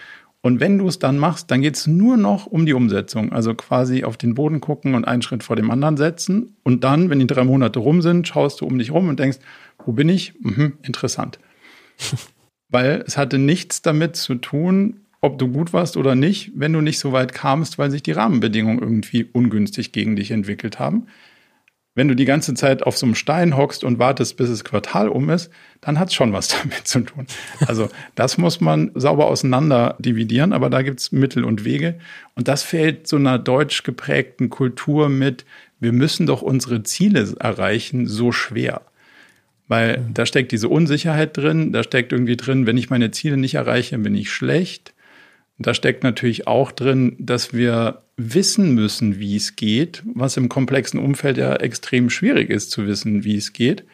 Und 0.44 0.60
wenn 0.60 0.78
du 0.78 0.88
es 0.88 1.00
dann 1.00 1.18
machst, 1.18 1.50
dann 1.50 1.62
geht 1.62 1.76
es 1.76 1.88
nur 1.88 2.18
noch 2.18 2.46
um 2.46 2.66
die 2.66 2.74
Umsetzung. 2.74 3.32
Also 3.32 3.56
quasi 3.56 4.04
auf 4.04 4.18
den 4.18 4.36
Boden 4.36 4.60
gucken 4.60 4.94
und 4.94 5.06
einen 5.06 5.22
Schritt 5.22 5.42
vor 5.42 5.56
dem 5.56 5.72
anderen 5.72 5.98
setzen. 5.98 6.58
Und 6.64 6.84
dann, 6.84 7.10
wenn 7.10 7.20
die 7.20 7.28
drei 7.28 7.46
Monate 7.46 7.80
rum 7.80 8.02
sind, 8.02 8.28
schaust 8.28 8.60
du 8.62 8.66
um 8.66 8.78
dich 8.78 8.92
rum 8.92 9.08
und 9.08 9.20
denkst, 9.20 9.40
wo 9.86 9.94
bin 9.94 10.10
ich? 10.10 10.34
Mhm, 10.42 10.74
interessant. 10.84 11.40
weil 12.74 13.04
es 13.06 13.18
hatte 13.18 13.38
nichts 13.38 13.84
damit 13.84 14.16
zu 14.16 14.36
tun, 14.36 15.00
ob 15.22 15.38
du 15.38 15.48
gut 15.48 15.72
warst 15.72 15.96
oder 15.96 16.16
nicht, 16.16 16.52
wenn 16.56 16.74
du 16.74 16.82
nicht 16.82 17.00
so 17.00 17.14
weit 17.14 17.34
kamst, 17.34 17.78
weil 17.78 17.92
sich 17.92 18.04
die 18.04 18.12
Rahmenbedingungen 18.12 18.80
irgendwie 18.80 19.26
ungünstig 19.32 19.94
gegen 19.94 20.16
dich 20.16 20.32
entwickelt 20.32 20.80
haben. 20.80 21.08
Wenn 21.96 22.08
du 22.08 22.16
die 22.16 22.26
ganze 22.26 22.56
Zeit 22.56 22.84
auf 22.84 22.98
so 22.98 23.06
einem 23.06 23.14
Stein 23.14 23.56
hockst 23.56 23.84
und 23.84 24.00
wartest, 24.00 24.38
bis 24.38 24.50
das 24.50 24.64
Quartal 24.64 25.10
um 25.10 25.30
ist, 25.30 25.52
dann 25.80 26.00
hat 26.00 26.08
es 26.08 26.16
schon 26.16 26.34
was 26.34 26.48
damit 26.62 26.88
zu 26.88 27.02
tun. 27.02 27.28
Also 27.68 27.90
das 28.16 28.38
muss 28.38 28.62
man 28.62 28.92
sauber 28.96 29.28
auseinander 29.28 29.96
dividieren, 30.00 30.54
aber 30.54 30.70
da 30.70 30.82
gibt 30.82 31.00
es 31.00 31.12
Mittel 31.12 31.44
und 31.44 31.66
Wege. 31.66 32.00
Und 32.36 32.48
das 32.48 32.64
fällt 32.64 33.08
so 33.08 33.18
einer 33.18 33.38
deutsch 33.38 33.84
geprägten 33.84 34.50
Kultur 34.50 35.10
mit, 35.10 35.46
wir 35.80 35.92
müssen 35.92 36.26
doch 36.26 36.42
unsere 36.42 36.84
Ziele 36.84 37.36
erreichen, 37.40 38.08
so 38.08 38.32
schwer. 38.32 38.82
Weil 39.68 40.00
mhm. 40.00 40.14
da 40.14 40.26
steckt 40.26 40.52
diese 40.52 40.70
Unsicherheit 40.70 41.38
drin, 41.38 41.74
da 41.74 41.84
steckt 41.84 42.12
irgendwie 42.12 42.38
drin, 42.38 42.66
wenn 42.66 42.78
ich 42.78 42.90
meine 42.90 43.12
Ziele 43.12 43.38
nicht 43.38 43.56
erreiche, 43.56 43.98
bin 43.98 44.16
ich 44.16 44.32
schlecht. 44.32 44.94
Da 45.60 45.74
steckt 45.74 46.04
natürlich 46.04 46.48
auch 46.48 46.72
drin, 46.72 47.16
dass 47.20 47.54
wir 47.54 48.03
wissen 48.18 48.76
müssen, 48.76 49.20
wie 49.20 49.36
es 49.36 49.56
geht, 49.56 50.04
was 50.14 50.38
im 50.38 50.50
komplexen 50.50 51.00
Umfeld 51.00 51.38
ja 51.38 51.56
extrem 51.56 52.10
schwierig 52.10 52.50
ist 52.50 52.72
zu 52.72 52.86
wissen, 52.86 53.24
wie 53.24 53.36
es 53.36 53.54
geht. 53.54 53.86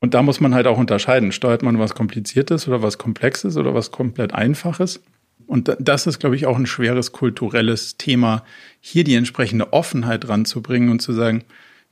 Und 0.00 0.14
da 0.14 0.22
muss 0.22 0.40
man 0.40 0.54
halt 0.54 0.66
auch 0.66 0.78
unterscheiden. 0.78 1.32
Steuert 1.32 1.62
man 1.62 1.78
was 1.78 1.94
Kompliziertes 1.94 2.68
oder 2.68 2.82
was 2.82 2.98
Komplexes 2.98 3.56
oder 3.56 3.74
was 3.74 3.90
komplett 3.90 4.34
Einfaches? 4.34 5.02
Und 5.46 5.74
das 5.78 6.06
ist, 6.06 6.18
glaube 6.18 6.36
ich, 6.36 6.46
auch 6.46 6.56
ein 6.56 6.66
schweres 6.66 7.12
kulturelles 7.12 7.96
Thema, 7.96 8.44
hier 8.80 9.04
die 9.04 9.14
entsprechende 9.14 9.72
Offenheit 9.72 10.28
ranzubringen 10.28 10.90
und 10.90 11.00
zu 11.00 11.12
sagen, 11.12 11.44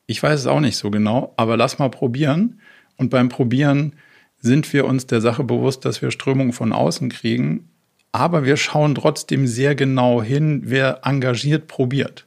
ich 0.06 0.22
weiß 0.22 0.40
es 0.40 0.46
auch 0.46 0.60
nicht 0.60 0.76
so 0.76 0.90
genau, 0.90 1.32
aber 1.36 1.56
lass 1.56 1.78
mal 1.78 1.88
probieren. 1.88 2.60
Und 2.96 3.10
beim 3.10 3.28
Probieren 3.28 3.94
sind 4.36 4.72
wir 4.72 4.84
uns 4.84 5.06
der 5.06 5.20
Sache 5.20 5.44
bewusst, 5.44 5.84
dass 5.84 6.02
wir 6.02 6.10
Strömungen 6.10 6.52
von 6.52 6.72
außen 6.72 7.08
kriegen 7.08 7.70
aber 8.14 8.44
wir 8.44 8.56
schauen 8.56 8.94
trotzdem 8.94 9.48
sehr 9.48 9.74
genau 9.74 10.22
hin, 10.22 10.62
wer 10.66 11.00
engagiert 11.02 11.66
probiert. 11.66 12.26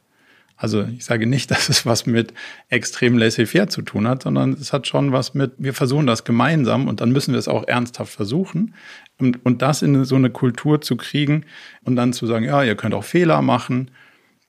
Also 0.54 0.82
ich 0.84 1.06
sage 1.06 1.26
nicht, 1.26 1.50
dass 1.50 1.70
es 1.70 1.86
was 1.86 2.04
mit 2.04 2.34
extrem 2.68 3.16
laissez-faire 3.16 3.68
zu 3.68 3.80
tun 3.80 4.06
hat, 4.06 4.24
sondern 4.24 4.52
es 4.52 4.74
hat 4.74 4.86
schon 4.86 5.12
was 5.12 5.32
mit, 5.32 5.52
wir 5.56 5.72
versuchen 5.72 6.06
das 6.06 6.24
gemeinsam 6.24 6.88
und 6.88 7.00
dann 7.00 7.10
müssen 7.10 7.32
wir 7.32 7.38
es 7.38 7.48
auch 7.48 7.66
ernsthaft 7.66 8.12
versuchen. 8.12 8.74
Und, 9.18 9.44
und 9.46 9.62
das 9.62 9.80
in 9.80 10.04
so 10.04 10.16
eine 10.16 10.28
Kultur 10.28 10.82
zu 10.82 10.96
kriegen 10.98 11.46
und 11.84 11.96
dann 11.96 12.12
zu 12.12 12.26
sagen, 12.26 12.44
ja, 12.44 12.62
ihr 12.62 12.76
könnt 12.76 12.92
auch 12.92 13.04
Fehler 13.04 13.40
machen, 13.40 13.90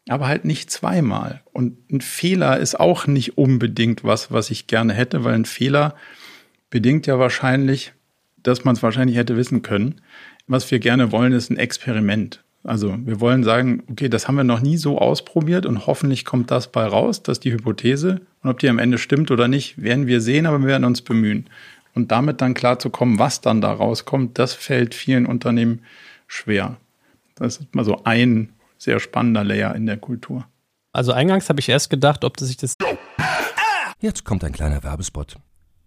aber 0.09 0.27
halt 0.27 0.43
nicht 0.43 0.69
zweimal. 0.69 1.41
Und 1.53 1.89
ein 1.89 2.01
Fehler 2.01 2.57
ist 2.57 2.77
auch 2.77 3.07
nicht 3.07 3.37
unbedingt 3.37 4.03
was, 4.03 4.29
was 4.29 4.49
ich 4.49 4.67
gerne 4.67 4.93
hätte, 4.93 5.23
weil 5.23 5.35
ein 5.35 5.45
Fehler 5.45 5.95
bedingt 6.69 7.07
ja 7.07 7.17
wahrscheinlich, 7.17 7.93
dass 8.43 8.65
man 8.65 8.75
es 8.75 8.83
wahrscheinlich 8.83 9.15
hätte 9.15 9.37
wissen 9.37 9.61
können 9.61 10.01
was 10.49 10.69
wir 10.71 10.79
gerne 10.79 11.11
wollen, 11.11 11.31
ist 11.31 11.49
ein 11.49 11.57
Experiment. 11.57 12.43
Also 12.63 12.97
wir 13.05 13.21
wollen 13.21 13.43
sagen, 13.43 13.83
okay, 13.89 14.09
das 14.09 14.27
haben 14.27 14.35
wir 14.35 14.43
noch 14.43 14.59
nie 14.59 14.77
so 14.77 14.97
ausprobiert 14.97 15.65
und 15.65 15.87
hoffentlich 15.87 16.25
kommt 16.25 16.51
das 16.51 16.71
bei 16.71 16.85
raus, 16.85 17.23
dass 17.23 17.39
die 17.39 17.53
Hypothese 17.53 18.19
und 18.43 18.49
ob 18.49 18.59
die 18.59 18.67
am 18.67 18.79
Ende 18.79 18.97
stimmt 18.97 19.31
oder 19.31 19.47
nicht, 19.47 19.81
werden 19.81 20.07
wir 20.07 20.19
sehen, 20.19 20.45
aber 20.45 20.59
wir 20.59 20.67
werden 20.67 20.83
uns 20.83 21.01
bemühen. 21.01 21.45
Und 21.95 22.11
damit 22.11 22.41
dann 22.41 22.53
klar 22.53 22.77
zu 22.79 22.89
kommen, 22.89 23.17
was 23.17 23.41
dann 23.41 23.61
da 23.61 23.71
rauskommt, 23.71 24.37
das 24.37 24.53
fällt 24.53 24.93
vielen 24.93 25.25
Unternehmen 25.25 25.81
schwer. 26.27 26.77
Das 27.35 27.57
ist 27.57 27.73
mal 27.73 27.85
so 27.85 28.03
ein 28.03 28.49
sehr 28.77 28.99
spannender 28.99 29.43
Layer 29.43 29.75
in 29.75 29.85
der 29.85 29.97
Kultur. 29.97 30.45
Also 30.91 31.13
eingangs 31.13 31.49
habe 31.49 31.59
ich 31.59 31.69
erst 31.69 31.89
gedacht, 31.89 32.23
ob 32.25 32.37
das 32.37 32.47
sich 32.47 32.57
das. 32.57 32.75
Jetzt 33.99 34.25
kommt 34.25 34.43
ein 34.43 34.51
kleiner 34.51 34.83
Werbespot. 34.83 35.37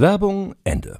Werbung 0.00 0.54
Ende. 0.62 0.96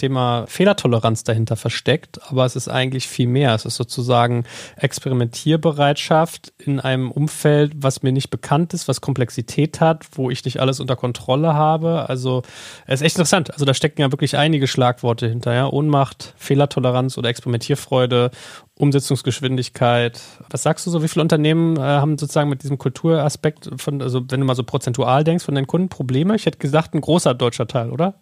Thema 0.00 0.46
Fehlertoleranz 0.46 1.24
dahinter 1.24 1.56
versteckt, 1.56 2.20
aber 2.30 2.46
es 2.46 2.56
ist 2.56 2.68
eigentlich 2.68 3.06
viel 3.06 3.26
mehr. 3.26 3.54
Es 3.54 3.64
ist 3.64 3.76
sozusagen 3.76 4.44
Experimentierbereitschaft 4.76 6.52
in 6.58 6.80
einem 6.80 7.10
Umfeld, 7.10 7.72
was 7.76 8.02
mir 8.02 8.12
nicht 8.12 8.30
bekannt 8.30 8.72
ist, 8.72 8.88
was 8.88 9.00
Komplexität 9.00 9.80
hat, 9.80 10.06
wo 10.12 10.30
ich 10.30 10.44
nicht 10.44 10.60
alles 10.60 10.80
unter 10.80 10.96
Kontrolle 10.96 11.54
habe. 11.54 12.08
Also 12.08 12.42
es 12.86 13.00
ist 13.00 13.06
echt 13.06 13.16
interessant. 13.16 13.52
Also 13.52 13.64
da 13.66 13.74
stecken 13.74 14.00
ja 14.00 14.10
wirklich 14.10 14.36
einige 14.36 14.66
Schlagworte 14.66 15.28
hinter. 15.28 15.52
Ja? 15.52 15.68
Ohnmacht, 15.68 16.34
Fehlertoleranz 16.38 17.18
oder 17.18 17.28
Experimentierfreude, 17.28 18.30
Umsetzungsgeschwindigkeit. 18.76 20.20
Was 20.48 20.62
sagst 20.62 20.86
du 20.86 20.90
so? 20.90 21.02
Wie 21.02 21.08
viele 21.08 21.22
Unternehmen 21.22 21.76
äh, 21.76 21.80
haben 21.80 22.16
sozusagen 22.16 22.48
mit 22.48 22.62
diesem 22.62 22.78
Kulturaspekt 22.78 23.70
von, 23.76 24.00
also 24.00 24.22
wenn 24.28 24.40
du 24.40 24.46
mal 24.46 24.56
so 24.56 24.64
prozentual 24.64 25.24
denkst, 25.24 25.44
von 25.44 25.54
deinen 25.54 25.66
Kunden 25.66 25.90
Probleme? 25.90 26.34
Ich 26.34 26.46
hätte 26.46 26.58
gesagt, 26.58 26.94
ein 26.94 27.02
großer 27.02 27.34
deutscher 27.34 27.66
Teil, 27.66 27.90
oder? 27.90 28.14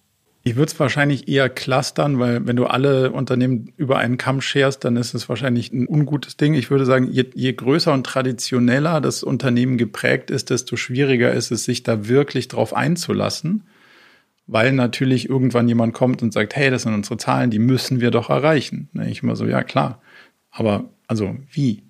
Ich 0.44 0.56
würde 0.56 0.70
es 0.72 0.80
wahrscheinlich 0.80 1.28
eher 1.28 1.48
clustern, 1.48 2.18
weil 2.18 2.46
wenn 2.46 2.56
du 2.56 2.66
alle 2.66 3.10
Unternehmen 3.10 3.72
über 3.76 3.98
einen 3.98 4.16
Kamm 4.16 4.40
scherst, 4.40 4.84
dann 4.84 4.96
ist 4.96 5.12
es 5.14 5.28
wahrscheinlich 5.28 5.72
ein 5.72 5.86
ungutes 5.86 6.36
Ding. 6.36 6.54
Ich 6.54 6.70
würde 6.70 6.86
sagen, 6.86 7.10
je, 7.10 7.26
je 7.34 7.52
größer 7.52 7.92
und 7.92 8.06
traditioneller 8.06 9.00
das 9.00 9.22
Unternehmen 9.22 9.76
geprägt 9.76 10.30
ist, 10.30 10.50
desto 10.50 10.76
schwieriger 10.76 11.32
ist 11.32 11.50
es, 11.50 11.64
sich 11.64 11.82
da 11.82 12.08
wirklich 12.08 12.48
drauf 12.48 12.74
einzulassen, 12.74 13.64
weil 14.46 14.72
natürlich 14.72 15.28
irgendwann 15.28 15.68
jemand 15.68 15.92
kommt 15.92 16.22
und 16.22 16.32
sagt, 16.32 16.56
hey, 16.56 16.70
das 16.70 16.82
sind 16.82 16.94
unsere 16.94 17.18
Zahlen, 17.18 17.50
die 17.50 17.58
müssen 17.58 18.00
wir 18.00 18.10
doch 18.10 18.30
erreichen. 18.30 18.88
Ich 19.06 19.22
immer 19.22 19.36
so, 19.36 19.44
ja 19.44 19.62
klar, 19.64 20.00
aber 20.50 20.88
also 21.08 21.36
wie? 21.50 21.82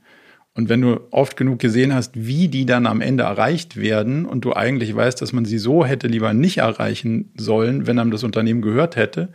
Und 0.58 0.68
wenn 0.68 0.80
du 0.80 1.02
oft 1.12 1.36
genug 1.36 1.60
gesehen 1.60 1.94
hast, 1.94 2.16
wie 2.16 2.48
die 2.48 2.66
dann 2.66 2.86
am 2.86 3.00
Ende 3.00 3.22
erreicht 3.22 3.76
werden 3.76 4.26
und 4.26 4.44
du 4.44 4.54
eigentlich 4.54 4.92
weißt, 4.92 5.22
dass 5.22 5.32
man 5.32 5.44
sie 5.44 5.56
so 5.56 5.84
hätte 5.84 6.08
lieber 6.08 6.34
nicht 6.34 6.58
erreichen 6.58 7.30
sollen, 7.36 7.86
wenn 7.86 8.00
einem 8.00 8.10
das 8.10 8.24
Unternehmen 8.24 8.60
gehört 8.60 8.96
hätte, 8.96 9.28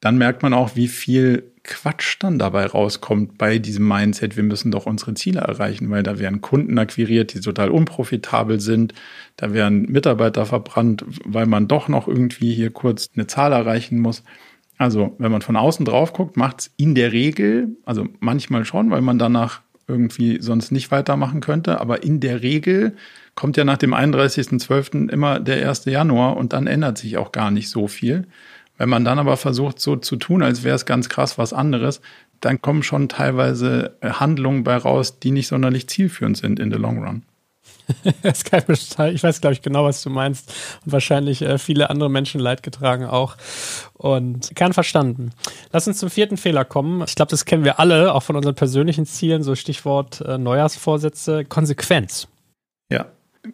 dann 0.00 0.16
merkt 0.16 0.42
man 0.42 0.54
auch, 0.54 0.76
wie 0.76 0.88
viel 0.88 1.52
Quatsch 1.62 2.16
dann 2.20 2.38
dabei 2.38 2.64
rauskommt 2.64 3.36
bei 3.36 3.58
diesem 3.58 3.86
Mindset, 3.86 4.38
wir 4.38 4.42
müssen 4.42 4.70
doch 4.70 4.86
unsere 4.86 5.12
Ziele 5.12 5.40
erreichen, 5.40 5.90
weil 5.90 6.02
da 6.02 6.18
werden 6.18 6.40
Kunden 6.40 6.78
akquiriert, 6.78 7.34
die 7.34 7.40
total 7.40 7.68
unprofitabel 7.68 8.60
sind, 8.60 8.94
da 9.36 9.52
werden 9.52 9.92
Mitarbeiter 9.92 10.46
verbrannt, 10.46 11.04
weil 11.26 11.44
man 11.44 11.68
doch 11.68 11.88
noch 11.88 12.08
irgendwie 12.08 12.54
hier 12.54 12.70
kurz 12.70 13.10
eine 13.14 13.26
Zahl 13.26 13.52
erreichen 13.52 13.98
muss. 13.98 14.22
Also, 14.78 15.14
wenn 15.18 15.32
man 15.32 15.42
von 15.42 15.56
außen 15.56 15.84
drauf 15.84 16.14
guckt, 16.14 16.38
macht 16.38 16.60
es 16.60 16.70
in 16.78 16.94
der 16.94 17.12
Regel, 17.12 17.76
also 17.84 18.06
manchmal 18.20 18.64
schon, 18.64 18.90
weil 18.90 19.02
man 19.02 19.18
danach 19.18 19.60
irgendwie 19.90 20.40
sonst 20.40 20.70
nicht 20.70 20.90
weitermachen 20.90 21.40
könnte. 21.40 21.80
Aber 21.80 22.02
in 22.02 22.20
der 22.20 22.42
Regel 22.42 22.96
kommt 23.34 23.56
ja 23.56 23.64
nach 23.64 23.76
dem 23.76 23.94
31.12. 23.94 25.10
immer 25.10 25.40
der 25.40 25.68
1. 25.68 25.84
Januar 25.86 26.36
und 26.36 26.52
dann 26.52 26.66
ändert 26.66 26.98
sich 26.98 27.18
auch 27.18 27.32
gar 27.32 27.50
nicht 27.50 27.68
so 27.68 27.88
viel. 27.88 28.26
Wenn 28.78 28.88
man 28.88 29.04
dann 29.04 29.18
aber 29.18 29.36
versucht, 29.36 29.80
so 29.80 29.96
zu 29.96 30.16
tun, 30.16 30.42
als 30.42 30.64
wäre 30.64 30.76
es 30.76 30.86
ganz 30.86 31.08
krass 31.08 31.36
was 31.36 31.52
anderes, 31.52 32.00
dann 32.40 32.62
kommen 32.62 32.82
schon 32.82 33.10
teilweise 33.10 33.96
Handlungen 34.02 34.64
bei 34.64 34.76
raus, 34.76 35.18
die 35.18 35.32
nicht 35.32 35.48
sonderlich 35.48 35.88
zielführend 35.88 36.38
sind 36.38 36.58
in 36.58 36.72
the 36.72 36.78
long 36.78 37.04
run. 37.04 37.22
kann 38.44 38.64
ich, 38.68 39.22
weiß, 39.22 39.40
glaube 39.40 39.52
ich, 39.52 39.62
genau, 39.62 39.84
was 39.84 40.02
du 40.02 40.10
meinst. 40.10 40.52
Und 40.84 40.92
wahrscheinlich 40.92 41.42
äh, 41.42 41.58
viele 41.58 41.90
andere 41.90 42.10
Menschen 42.10 42.40
leid 42.40 42.62
getragen 42.62 43.04
auch. 43.04 43.36
Und 43.94 44.54
gern 44.54 44.72
verstanden. 44.72 45.30
Lass 45.72 45.86
uns 45.86 45.98
zum 45.98 46.10
vierten 46.10 46.36
Fehler 46.36 46.64
kommen. 46.64 47.02
Ich 47.06 47.14
glaube, 47.14 47.30
das 47.30 47.44
kennen 47.44 47.64
wir 47.64 47.80
alle, 47.80 48.14
auch 48.14 48.22
von 48.22 48.36
unseren 48.36 48.54
persönlichen 48.54 49.06
Zielen, 49.06 49.42
so 49.42 49.54
Stichwort 49.54 50.20
äh, 50.22 50.38
Neujahrsvorsätze, 50.38 51.44
Konsequenz. 51.44 52.28
Ja. 52.90 53.06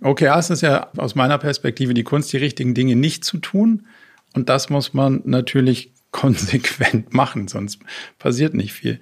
OKRs 0.03 0.51
ist 0.51 0.63
ja 0.63 0.91
aus 0.97 1.15
meiner 1.15 1.39
Perspektive 1.39 1.95
die 1.95 2.05
Kunst, 2.05 2.33
die 2.33 2.39
richtigen 2.39 2.75
Dinge 2.75 2.97
nicht 2.97 3.25
zu 3.25 3.39
tun. 3.39 3.87
Und 4.35 4.49
das 4.49 4.71
muss 4.71 4.95
man 4.95 5.23
natürlich 5.25 5.93
konsequent 6.11 7.13
machen, 7.13 7.49
sonst 7.49 7.81
passiert 8.19 8.55
nicht 8.55 8.73
viel. 8.73 9.01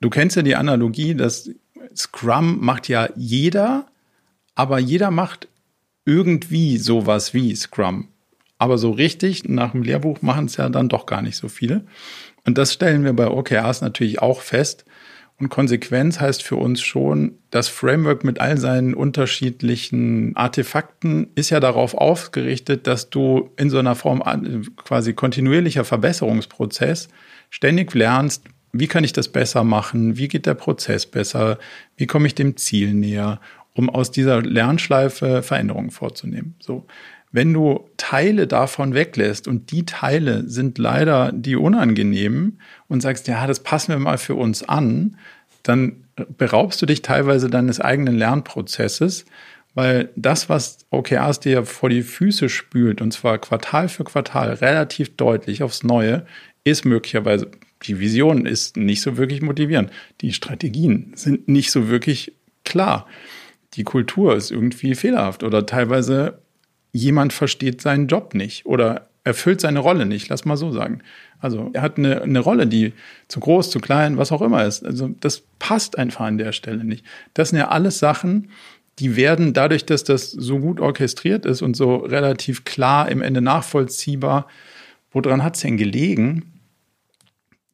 Du 0.00 0.10
kennst 0.10 0.36
ja 0.36 0.42
die 0.42 0.56
Analogie, 0.56 1.14
dass 1.14 1.50
Scrum 1.96 2.60
macht 2.60 2.88
ja 2.88 3.08
jeder, 3.16 3.86
aber 4.54 4.78
jeder 4.78 5.10
macht 5.10 5.48
irgendwie 6.04 6.78
sowas 6.78 7.34
wie 7.34 7.54
Scrum. 7.54 8.08
Aber 8.58 8.78
so 8.78 8.92
richtig, 8.92 9.48
nach 9.48 9.72
dem 9.72 9.82
Lehrbuch 9.82 10.22
machen 10.22 10.46
es 10.46 10.56
ja 10.56 10.68
dann 10.68 10.88
doch 10.88 11.06
gar 11.06 11.22
nicht 11.22 11.36
so 11.36 11.48
viele. 11.48 11.84
Und 12.44 12.58
das 12.58 12.72
stellen 12.72 13.04
wir 13.04 13.12
bei 13.12 13.28
OKRs 13.28 13.80
natürlich 13.80 14.20
auch 14.20 14.40
fest. 14.40 14.84
Und 15.38 15.48
Konsequenz 15.48 16.20
heißt 16.20 16.42
für 16.42 16.56
uns 16.56 16.80
schon, 16.80 17.38
das 17.50 17.68
Framework 17.68 18.22
mit 18.22 18.40
all 18.40 18.58
seinen 18.58 18.94
unterschiedlichen 18.94 20.36
Artefakten 20.36 21.30
ist 21.34 21.50
ja 21.50 21.58
darauf 21.58 21.94
ausgerichtet, 21.94 22.86
dass 22.86 23.10
du 23.10 23.50
in 23.56 23.68
so 23.68 23.78
einer 23.78 23.96
Form 23.96 24.22
quasi 24.76 25.14
kontinuierlicher 25.14 25.84
Verbesserungsprozess 25.84 27.08
ständig 27.50 27.92
lernst, 27.94 28.44
wie 28.72 28.86
kann 28.86 29.04
ich 29.04 29.12
das 29.12 29.28
besser 29.28 29.64
machen, 29.64 30.16
wie 30.16 30.28
geht 30.28 30.46
der 30.46 30.54
Prozess 30.54 31.06
besser, 31.06 31.58
wie 31.96 32.06
komme 32.06 32.26
ich 32.26 32.34
dem 32.34 32.56
Ziel 32.56 32.94
näher 32.94 33.40
um 33.74 33.90
aus 33.90 34.10
dieser 34.10 34.42
Lernschleife 34.42 35.42
Veränderungen 35.42 35.90
vorzunehmen. 35.90 36.56
So. 36.60 36.86
Wenn 37.30 37.54
du 37.54 37.88
Teile 37.96 38.46
davon 38.46 38.92
weglässt 38.92 39.48
und 39.48 39.70
die 39.70 39.86
Teile 39.86 40.48
sind 40.48 40.76
leider 40.76 41.32
die 41.32 41.56
unangenehmen 41.56 42.60
und 42.88 43.00
sagst, 43.00 43.26
ja, 43.26 43.46
das 43.46 43.60
passen 43.60 43.92
wir 43.92 43.98
mal 43.98 44.18
für 44.18 44.34
uns 44.34 44.62
an, 44.62 45.16
dann 45.62 46.04
beraubst 46.36 46.82
du 46.82 46.86
dich 46.86 47.00
teilweise 47.00 47.48
deines 47.48 47.80
eigenen 47.80 48.16
Lernprozesses, 48.16 49.24
weil 49.74 50.10
das, 50.14 50.50
was 50.50 50.84
OKRs 50.90 51.40
dir 51.40 51.64
vor 51.64 51.88
die 51.88 52.02
Füße 52.02 52.50
spült, 52.50 53.00
und 53.00 53.12
zwar 53.12 53.38
Quartal 53.38 53.88
für 53.88 54.04
Quartal 54.04 54.52
relativ 54.54 55.16
deutlich 55.16 55.62
aufs 55.62 55.82
Neue, 55.82 56.26
ist 56.64 56.84
möglicherweise, 56.84 57.50
die 57.84 57.98
Vision 57.98 58.44
ist 58.44 58.76
nicht 58.76 59.00
so 59.00 59.16
wirklich 59.16 59.40
motivierend. 59.40 59.90
Die 60.20 60.34
Strategien 60.34 61.12
sind 61.16 61.48
nicht 61.48 61.70
so 61.70 61.88
wirklich 61.88 62.34
klar 62.64 63.06
die 63.74 63.84
Kultur 63.84 64.36
ist 64.36 64.50
irgendwie 64.50 64.94
fehlerhaft 64.94 65.42
oder 65.42 65.66
teilweise 65.66 66.38
jemand 66.92 67.32
versteht 67.32 67.80
seinen 67.80 68.06
Job 68.06 68.34
nicht 68.34 68.66
oder 68.66 69.08
erfüllt 69.24 69.60
seine 69.60 69.78
Rolle 69.78 70.04
nicht, 70.04 70.28
lass 70.28 70.44
mal 70.44 70.56
so 70.56 70.72
sagen. 70.72 71.00
Also 71.38 71.70
er 71.72 71.82
hat 71.82 71.96
eine, 71.96 72.22
eine 72.22 72.40
Rolle, 72.40 72.66
die 72.66 72.92
zu 73.28 73.40
groß, 73.40 73.70
zu 73.70 73.80
klein, 73.80 74.16
was 74.16 74.32
auch 74.32 74.42
immer 74.42 74.64
ist. 74.64 74.84
Also 74.84 75.08
das 75.20 75.44
passt 75.58 75.96
einfach 75.96 76.26
an 76.26 76.38
der 76.38 76.52
Stelle 76.52 76.84
nicht. 76.84 77.04
Das 77.34 77.50
sind 77.50 77.58
ja 77.58 77.68
alles 77.68 77.98
Sachen, 77.98 78.50
die 78.98 79.16
werden 79.16 79.52
dadurch, 79.54 79.86
dass 79.86 80.04
das 80.04 80.30
so 80.30 80.58
gut 80.58 80.80
orchestriert 80.80 81.46
ist 81.46 81.62
und 81.62 81.76
so 81.76 81.96
relativ 81.96 82.64
klar 82.64 83.08
im 83.10 83.22
Ende 83.22 83.40
nachvollziehbar, 83.40 84.46
woran 85.12 85.42
hat 85.42 85.56
es 85.56 85.62
denn 85.62 85.76
gelegen, 85.76 86.60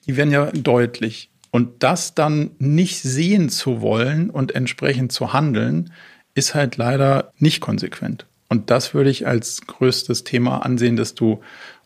die 0.07 0.17
werden 0.17 0.31
ja 0.31 0.51
deutlich. 0.53 1.31
Und 1.51 1.83
das 1.83 2.15
dann 2.15 2.51
nicht 2.59 3.01
sehen 3.01 3.49
zu 3.49 3.81
wollen 3.81 4.31
und 4.31 4.55
entsprechend 4.55 5.13
zu 5.13 5.33
handeln, 5.33 5.93
ist 6.35 6.55
halt 6.55 6.77
leider 6.77 7.33
nicht 7.39 7.61
konsequent. 7.61 8.27
Und 8.49 8.71
das 8.71 8.95
würde 8.95 9.11
ich 9.11 9.27
als 9.27 9.63
größtes 9.67 10.25
Thema 10.25 10.59
ansehen, 10.65 10.97
dass 10.97 11.15
du 11.15 11.41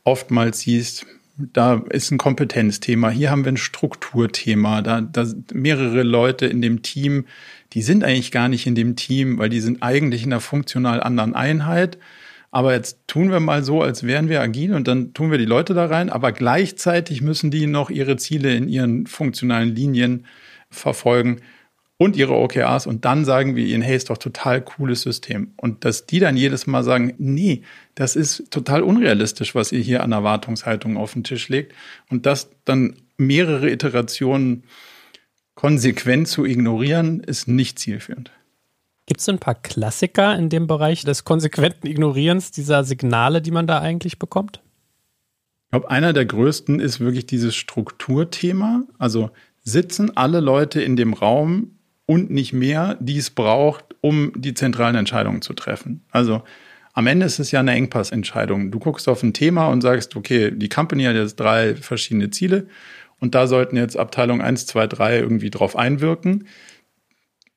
oftmals 0.04 0.60
siehst, 0.60 1.06
da 1.36 1.82
ist 1.90 2.10
ein 2.10 2.18
Kompetenzthema, 2.18 3.10
hier 3.10 3.30
haben 3.30 3.44
wir 3.44 3.52
ein 3.52 3.56
Strukturthema, 3.56 4.82
da, 4.82 5.00
da 5.00 5.26
mehrere 5.52 6.02
Leute 6.02 6.46
in 6.46 6.60
dem 6.60 6.82
Team, 6.82 7.24
die 7.72 7.82
sind 7.82 8.04
eigentlich 8.04 8.30
gar 8.32 8.48
nicht 8.48 8.66
in 8.66 8.74
dem 8.74 8.96
Team, 8.96 9.38
weil 9.38 9.48
die 9.48 9.60
sind 9.60 9.82
eigentlich 9.82 10.24
in 10.24 10.32
einer 10.32 10.40
funktional 10.40 11.02
anderen 11.02 11.34
Einheit 11.34 11.98
aber 12.52 12.74
jetzt 12.74 12.98
tun 13.06 13.30
wir 13.30 13.40
mal 13.40 13.64
so, 13.64 13.80
als 13.80 14.04
wären 14.04 14.28
wir 14.28 14.42
agil 14.42 14.74
und 14.74 14.86
dann 14.86 15.14
tun 15.14 15.30
wir 15.30 15.38
die 15.38 15.46
Leute 15.46 15.72
da 15.72 15.86
rein, 15.86 16.10
aber 16.10 16.32
gleichzeitig 16.32 17.22
müssen 17.22 17.50
die 17.50 17.66
noch 17.66 17.88
ihre 17.88 18.18
Ziele 18.18 18.54
in 18.54 18.68
ihren 18.68 19.06
funktionalen 19.06 19.74
Linien 19.74 20.26
verfolgen 20.70 21.40
und 21.96 22.14
ihre 22.14 22.34
OKRs 22.34 22.86
und 22.86 23.06
dann 23.06 23.24
sagen 23.24 23.56
wir 23.56 23.64
ihnen, 23.64 23.82
hey, 23.82 23.96
ist 23.96 24.10
doch 24.10 24.18
total 24.18 24.60
cooles 24.60 25.00
System. 25.00 25.52
Und 25.56 25.86
dass 25.86 26.04
die 26.04 26.18
dann 26.18 26.36
jedes 26.36 26.66
Mal 26.66 26.84
sagen, 26.84 27.14
nee, 27.16 27.62
das 27.94 28.16
ist 28.16 28.50
total 28.50 28.82
unrealistisch, 28.82 29.54
was 29.54 29.72
ihr 29.72 29.80
hier 29.80 30.02
an 30.02 30.12
Erwartungshaltung 30.12 30.98
auf 30.98 31.14
den 31.14 31.24
Tisch 31.24 31.48
legt 31.48 31.72
und 32.10 32.26
das 32.26 32.50
dann 32.66 32.96
mehrere 33.16 33.70
Iterationen 33.70 34.64
konsequent 35.54 36.28
zu 36.28 36.44
ignorieren, 36.44 37.20
ist 37.20 37.48
nicht 37.48 37.78
zielführend. 37.78 38.30
Gibt 39.12 39.20
es 39.20 39.28
ein 39.28 39.38
paar 39.38 39.56
Klassiker 39.56 40.34
in 40.38 40.48
dem 40.48 40.66
Bereich 40.66 41.04
des 41.04 41.24
konsequenten 41.24 41.86
Ignorierens 41.86 42.50
dieser 42.50 42.82
Signale, 42.82 43.42
die 43.42 43.50
man 43.50 43.66
da 43.66 43.78
eigentlich 43.78 44.18
bekommt? 44.18 44.62
Ich 45.66 45.70
glaube, 45.72 45.90
einer 45.90 46.14
der 46.14 46.24
größten 46.24 46.80
ist 46.80 46.98
wirklich 46.98 47.26
dieses 47.26 47.54
Strukturthema. 47.54 48.84
Also 48.96 49.28
sitzen 49.60 50.16
alle 50.16 50.40
Leute 50.40 50.80
in 50.80 50.96
dem 50.96 51.12
Raum 51.12 51.72
und 52.06 52.30
nicht 52.30 52.54
mehr, 52.54 52.96
die 53.00 53.18
es 53.18 53.28
braucht, 53.28 53.84
um 54.00 54.32
die 54.34 54.54
zentralen 54.54 54.96
Entscheidungen 54.96 55.42
zu 55.42 55.52
treffen. 55.52 56.06
Also 56.10 56.42
am 56.94 57.06
Ende 57.06 57.26
ist 57.26 57.38
es 57.38 57.50
ja 57.50 57.60
eine 57.60 57.72
Engpassentscheidung. 57.72 58.70
Du 58.70 58.78
guckst 58.78 59.10
auf 59.10 59.22
ein 59.22 59.34
Thema 59.34 59.66
und 59.66 59.82
sagst, 59.82 60.16
okay, 60.16 60.52
die 60.52 60.70
Company 60.70 61.04
hat 61.04 61.16
jetzt 61.16 61.38
drei 61.38 61.74
verschiedene 61.74 62.30
Ziele 62.30 62.66
und 63.18 63.34
da 63.34 63.46
sollten 63.46 63.76
jetzt 63.76 63.98
Abteilung 63.98 64.40
1, 64.40 64.64
2, 64.68 64.86
3 64.86 65.18
irgendwie 65.18 65.50
drauf 65.50 65.76
einwirken. 65.76 66.46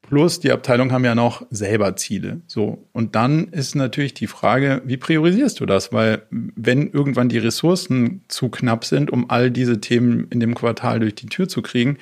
Plus 0.08 0.40
die 0.40 0.52
Abteilungen 0.52 0.92
haben 0.92 1.04
ja 1.04 1.16
noch 1.16 1.48
selber 1.50 1.96
Ziele. 1.96 2.42
So. 2.46 2.86
Und 2.94 3.16
dann 3.16 3.48
ist 3.48 3.76
natürlich 3.76 4.14
die 4.14 4.28
Frage, 4.28 4.84
wie 4.86 4.98
priorisierst 4.98 5.60
du 5.60 5.66
das? 5.66 5.92
Weil 5.92 6.22
wenn 6.30 6.92
irgendwann 6.92 7.28
die 7.28 7.40
Ressourcen 7.40 8.22
zu 8.28 8.50
knapp 8.50 8.86
sind, 8.86 9.12
um 9.12 9.30
all 9.32 9.50
diese 9.50 9.82
Themen 9.82 10.28
in 10.30 10.40
dem 10.40 10.54
Quartal 10.54 11.00
durch 11.00 11.16
die 11.16 11.26
Tür 11.26 11.48
zu 11.48 11.64
kriegen, 11.64 11.98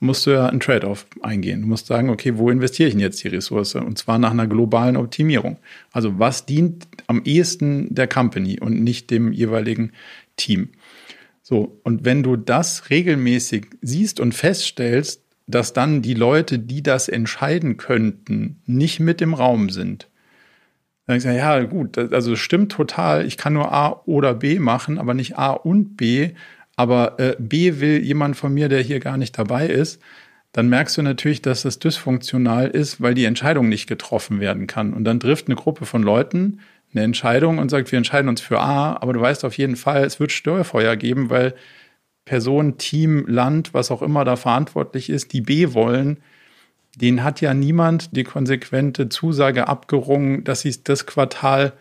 musst 0.00 0.26
du 0.26 0.32
ja 0.32 0.46
ein 0.46 0.60
Trade-off 0.60 1.06
eingehen. 1.22 1.62
Du 1.62 1.68
musst 1.68 1.86
sagen, 1.86 2.10
okay, 2.10 2.36
wo 2.36 2.50
investiere 2.50 2.88
ich 2.88 2.94
denn 2.94 3.00
jetzt 3.00 3.24
die 3.24 3.28
Ressource? 3.28 3.74
Und 3.76 3.96
zwar 3.96 4.18
nach 4.18 4.32
einer 4.32 4.46
globalen 4.46 4.98
Optimierung. 4.98 5.56
Also 5.92 6.18
was 6.18 6.44
dient 6.44 6.86
am 7.06 7.22
ehesten 7.24 7.94
der 7.94 8.06
Company 8.06 8.60
und 8.60 8.84
nicht 8.84 9.10
dem 9.10 9.32
jeweiligen 9.32 9.92
Team? 10.36 10.68
So. 11.42 11.80
Und 11.84 12.04
wenn 12.04 12.22
du 12.22 12.36
das 12.36 12.90
regelmäßig 12.90 13.68
siehst 13.80 14.20
und 14.20 14.34
feststellst, 14.34 15.22
dass 15.46 15.72
dann 15.72 16.02
die 16.02 16.14
Leute, 16.14 16.58
die 16.58 16.82
das 16.82 17.08
entscheiden 17.08 17.76
könnten, 17.76 18.62
nicht 18.66 19.00
mit 19.00 19.20
im 19.20 19.34
Raum 19.34 19.70
sind. 19.70 20.08
Dann 21.06 21.20
sage 21.20 21.36
ich, 21.36 21.40
ja, 21.40 21.62
gut, 21.62 21.98
also 21.98 22.34
stimmt 22.34 22.72
total, 22.72 23.24
ich 23.26 23.36
kann 23.36 23.52
nur 23.52 23.72
A 23.72 24.02
oder 24.06 24.34
B 24.34 24.58
machen, 24.58 24.98
aber 24.98 25.14
nicht 25.14 25.38
A 25.38 25.52
und 25.52 25.96
B, 25.96 26.30
aber 26.74 27.18
äh, 27.20 27.36
B 27.38 27.80
will 27.80 28.02
jemand 28.02 28.36
von 28.36 28.52
mir, 28.52 28.68
der 28.68 28.82
hier 28.82 28.98
gar 28.98 29.16
nicht 29.16 29.38
dabei 29.38 29.66
ist, 29.68 30.02
dann 30.52 30.68
merkst 30.68 30.96
du 30.96 31.02
natürlich, 31.02 31.42
dass 31.42 31.62
das 31.62 31.78
dysfunktional 31.78 32.68
ist, 32.68 33.00
weil 33.00 33.14
die 33.14 33.24
Entscheidung 33.24 33.68
nicht 33.68 33.86
getroffen 33.86 34.40
werden 34.40 34.66
kann. 34.66 34.94
Und 34.94 35.04
dann 35.04 35.20
trifft 35.20 35.48
eine 35.48 35.54
Gruppe 35.54 35.86
von 35.86 36.02
Leuten 36.02 36.60
eine 36.94 37.04
Entscheidung 37.04 37.58
und 37.58 37.70
sagt, 37.70 37.92
wir 37.92 37.96
entscheiden 37.98 38.28
uns 38.28 38.40
für 38.40 38.60
A, 38.60 38.94
aber 39.00 39.12
du 39.12 39.20
weißt 39.20 39.44
auf 39.44 39.58
jeden 39.58 39.76
Fall, 39.76 40.04
es 40.04 40.18
wird 40.18 40.32
Störfeuer 40.32 40.96
geben, 40.96 41.30
weil 41.30 41.54
Person, 42.26 42.76
Team, 42.76 43.24
Land, 43.26 43.72
was 43.72 43.90
auch 43.90 44.02
immer 44.02 44.24
da 44.26 44.36
verantwortlich 44.36 45.08
ist, 45.08 45.32
die 45.32 45.40
B 45.40 45.72
wollen, 45.72 46.18
den 46.96 47.22
hat 47.22 47.40
ja 47.40 47.54
niemand 47.54 48.14
die 48.16 48.24
konsequente 48.24 49.08
Zusage 49.08 49.68
abgerungen, 49.68 50.44
dass 50.44 50.60
sie 50.60 50.74
das 50.82 51.06
Quartal 51.06 51.72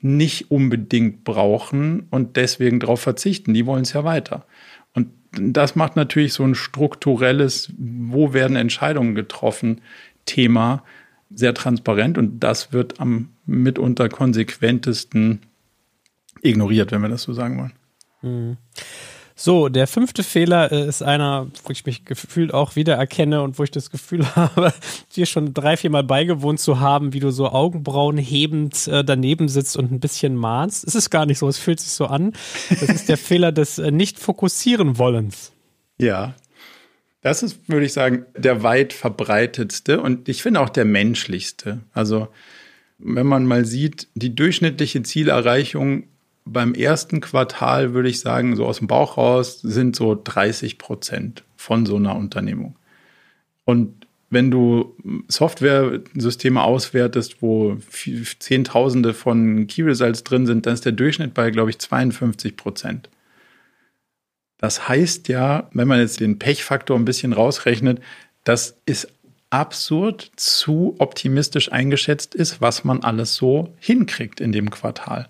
nicht 0.00 0.50
unbedingt 0.50 1.24
brauchen 1.24 2.06
und 2.10 2.36
deswegen 2.36 2.78
darauf 2.78 3.00
verzichten. 3.00 3.54
Die 3.54 3.66
wollen 3.66 3.82
es 3.82 3.94
ja 3.94 4.04
weiter. 4.04 4.46
Und 4.92 5.08
das 5.32 5.76
macht 5.76 5.96
natürlich 5.96 6.34
so 6.34 6.44
ein 6.44 6.54
strukturelles, 6.54 7.72
wo 7.78 8.34
werden 8.34 8.56
Entscheidungen 8.56 9.14
getroffen, 9.14 9.80
Thema 10.26 10.84
sehr 11.30 11.54
transparent 11.54 12.18
und 12.18 12.40
das 12.40 12.72
wird 12.72 13.00
am 13.00 13.30
mitunter 13.46 14.08
konsequentesten 14.08 15.40
ignoriert, 16.42 16.92
wenn 16.92 17.02
wir 17.02 17.08
das 17.08 17.22
so 17.22 17.32
sagen 17.32 17.58
wollen. 17.58 17.72
Mhm. 18.22 18.56
So, 19.38 19.68
der 19.68 19.86
fünfte 19.86 20.22
Fehler 20.22 20.72
äh, 20.72 20.88
ist 20.88 21.02
einer, 21.02 21.48
wo 21.62 21.70
ich 21.70 21.84
mich 21.84 22.06
gefühlt 22.06 22.54
auch 22.54 22.74
wiedererkenne 22.74 23.42
und 23.42 23.58
wo 23.58 23.64
ich 23.64 23.70
das 23.70 23.90
Gefühl 23.90 24.24
habe, 24.34 24.72
dir 25.14 25.26
schon 25.26 25.52
drei, 25.52 25.76
vier 25.76 25.90
Mal 25.90 26.04
beigewohnt 26.04 26.58
zu 26.58 26.80
haben, 26.80 27.12
wie 27.12 27.20
du 27.20 27.30
so 27.30 27.50
Augenbrauen 27.50 28.16
hebend 28.16 28.88
äh, 28.88 29.04
daneben 29.04 29.48
sitzt 29.48 29.76
und 29.76 29.92
ein 29.92 30.00
bisschen 30.00 30.36
mahnst. 30.36 30.86
Es 30.86 30.94
ist 30.94 31.10
gar 31.10 31.26
nicht 31.26 31.38
so, 31.38 31.48
es 31.48 31.58
fühlt 31.58 31.80
sich 31.80 31.92
so 31.92 32.06
an. 32.06 32.32
Das 32.70 32.88
ist 32.88 33.10
der 33.10 33.18
Fehler 33.18 33.52
des 33.52 33.78
äh, 33.78 33.90
Nicht-Fokussieren-Wollens. 33.90 35.52
Ja, 35.98 36.34
das 37.20 37.42
ist, 37.42 37.68
würde 37.68 37.84
ich 37.84 37.92
sagen, 37.92 38.24
der 38.34 38.62
weit 38.62 38.94
verbreitetste 38.94 40.00
und 40.00 40.30
ich 40.30 40.42
finde 40.42 40.60
auch 40.60 40.70
der 40.70 40.86
menschlichste. 40.86 41.80
Also, 41.92 42.28
wenn 42.98 43.26
man 43.26 43.44
mal 43.44 43.66
sieht, 43.66 44.08
die 44.14 44.34
durchschnittliche 44.34 45.02
Zielerreichung 45.02 46.04
beim 46.46 46.74
ersten 46.74 47.20
Quartal 47.20 47.92
würde 47.92 48.08
ich 48.08 48.20
sagen, 48.20 48.56
so 48.56 48.64
aus 48.64 48.78
dem 48.78 48.86
Bauch 48.86 49.18
raus 49.18 49.60
sind 49.60 49.96
so 49.96 50.18
30 50.22 50.78
Prozent 50.78 51.42
von 51.56 51.84
so 51.84 51.96
einer 51.96 52.14
Unternehmung. 52.14 52.76
Und 53.64 54.06
wenn 54.30 54.50
du 54.50 54.96
Software-Systeme 55.28 56.62
auswertest, 56.62 57.42
wo 57.42 57.76
Zehntausende 58.38 59.12
von 59.12 59.66
Key 59.66 59.82
Results 59.82 60.24
drin 60.24 60.46
sind, 60.46 60.66
dann 60.66 60.74
ist 60.74 60.84
der 60.84 60.92
Durchschnitt 60.92 61.34
bei, 61.34 61.50
glaube 61.50 61.70
ich, 61.70 61.78
52 61.78 62.56
Prozent. 62.56 63.10
Das 64.58 64.88
heißt 64.88 65.28
ja, 65.28 65.68
wenn 65.72 65.88
man 65.88 65.98
jetzt 65.98 66.20
den 66.20 66.38
Pechfaktor 66.38 66.96
ein 66.96 67.04
bisschen 67.04 67.32
rausrechnet, 67.32 68.00
das 68.44 68.78
ist 68.86 69.08
absurd 69.50 70.30
zu 70.36 70.94
optimistisch 70.98 71.70
eingeschätzt 71.72 72.34
ist, 72.34 72.60
was 72.60 72.84
man 72.84 73.02
alles 73.02 73.34
so 73.34 73.74
hinkriegt 73.80 74.40
in 74.40 74.52
dem 74.52 74.70
Quartal 74.70 75.28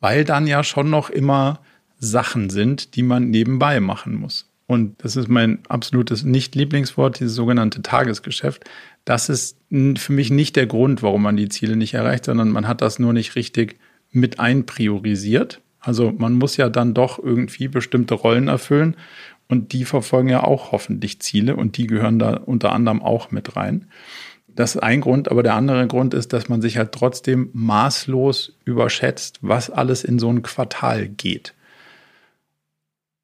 weil 0.00 0.24
dann 0.24 0.46
ja 0.46 0.62
schon 0.64 0.90
noch 0.90 1.10
immer 1.10 1.60
Sachen 1.98 2.50
sind, 2.50 2.94
die 2.94 3.02
man 3.02 3.30
nebenbei 3.30 3.80
machen 3.80 4.14
muss. 4.14 4.48
Und 4.66 5.02
das 5.02 5.16
ist 5.16 5.28
mein 5.28 5.60
absolutes 5.68 6.24
Nicht-Lieblingswort, 6.24 7.20
dieses 7.20 7.34
sogenannte 7.34 7.80
Tagesgeschäft. 7.80 8.64
Das 9.04 9.30
ist 9.30 9.56
für 9.70 10.12
mich 10.12 10.30
nicht 10.30 10.56
der 10.56 10.66
Grund, 10.66 11.02
warum 11.02 11.22
man 11.22 11.36
die 11.36 11.48
Ziele 11.48 11.74
nicht 11.74 11.94
erreicht, 11.94 12.26
sondern 12.26 12.50
man 12.50 12.68
hat 12.68 12.82
das 12.82 12.98
nur 12.98 13.14
nicht 13.14 13.34
richtig 13.34 13.78
mit 14.10 14.38
einpriorisiert. 14.38 15.62
Also 15.80 16.12
man 16.16 16.34
muss 16.34 16.58
ja 16.58 16.68
dann 16.68 16.92
doch 16.92 17.18
irgendwie 17.18 17.68
bestimmte 17.68 18.14
Rollen 18.14 18.48
erfüllen 18.48 18.96
und 19.48 19.72
die 19.72 19.86
verfolgen 19.86 20.28
ja 20.28 20.44
auch 20.44 20.72
hoffentlich 20.72 21.20
Ziele 21.20 21.56
und 21.56 21.78
die 21.78 21.86
gehören 21.86 22.18
da 22.18 22.34
unter 22.34 22.72
anderem 22.72 23.02
auch 23.02 23.30
mit 23.30 23.56
rein. 23.56 23.86
Das 24.58 24.74
ist 24.74 24.82
ein 24.82 25.02
Grund, 25.02 25.30
aber 25.30 25.44
der 25.44 25.54
andere 25.54 25.86
Grund 25.86 26.14
ist, 26.14 26.32
dass 26.32 26.48
man 26.48 26.60
sich 26.60 26.78
halt 26.78 26.90
trotzdem 26.90 27.48
maßlos 27.52 28.56
überschätzt, 28.64 29.38
was 29.40 29.70
alles 29.70 30.02
in 30.02 30.18
so 30.18 30.28
ein 30.28 30.42
Quartal 30.42 31.06
geht. 31.06 31.54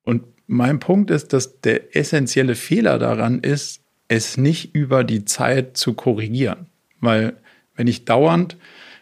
Und 0.05 0.23
mein 0.47 0.79
Punkt 0.79 1.11
ist, 1.11 1.33
dass 1.33 1.61
der 1.61 1.97
essentielle 1.97 2.55
Fehler 2.55 3.01
daran 3.01 3.41
ist, 3.41 3.81
es 4.07 4.37
nicht 4.37 4.77
über 4.77 5.03
die 5.03 5.25
Zeit 5.25 5.77
zu 5.77 5.95
korrigieren. 5.95 6.67
Weil 7.01 7.35
wenn 7.75 7.89
ich 7.89 8.05
dauernd 8.05 8.57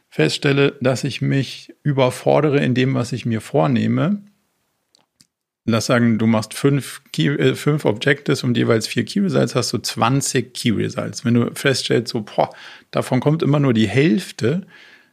feststelle, 0.09 0.79
dass 0.81 1.05
ich 1.05 1.21
mich 1.21 1.75
überfordere 1.83 2.65
in 2.65 2.73
dem, 2.73 2.95
was 2.95 3.13
ich 3.13 3.27
mir 3.27 3.43
vornehme, 3.43 4.23
lass 5.65 5.87
sagen, 5.87 6.19
du 6.19 6.27
machst 6.27 6.55
fünf, 6.55 7.03
Key, 7.13 7.29
äh, 7.29 7.55
fünf 7.55 7.85
Objectives 7.85 8.43
und 8.43 8.57
jeweils 8.57 8.87
vier 8.87 9.05
Key 9.05 9.21
Results, 9.21 9.55
hast 9.55 9.73
du 9.73 9.79
20 9.79 10.53
Key 10.55 10.71
Results. 10.71 11.25
Wenn 11.25 11.35
du 11.35 11.51
feststellst, 11.55 12.13
so, 12.13 12.23
boah, 12.23 12.51
davon 12.91 13.21
kommt 13.21 13.43
immer 13.43 13.61
nur 13.61 13.73
die 13.73 13.89
Hälfte, 13.89 14.67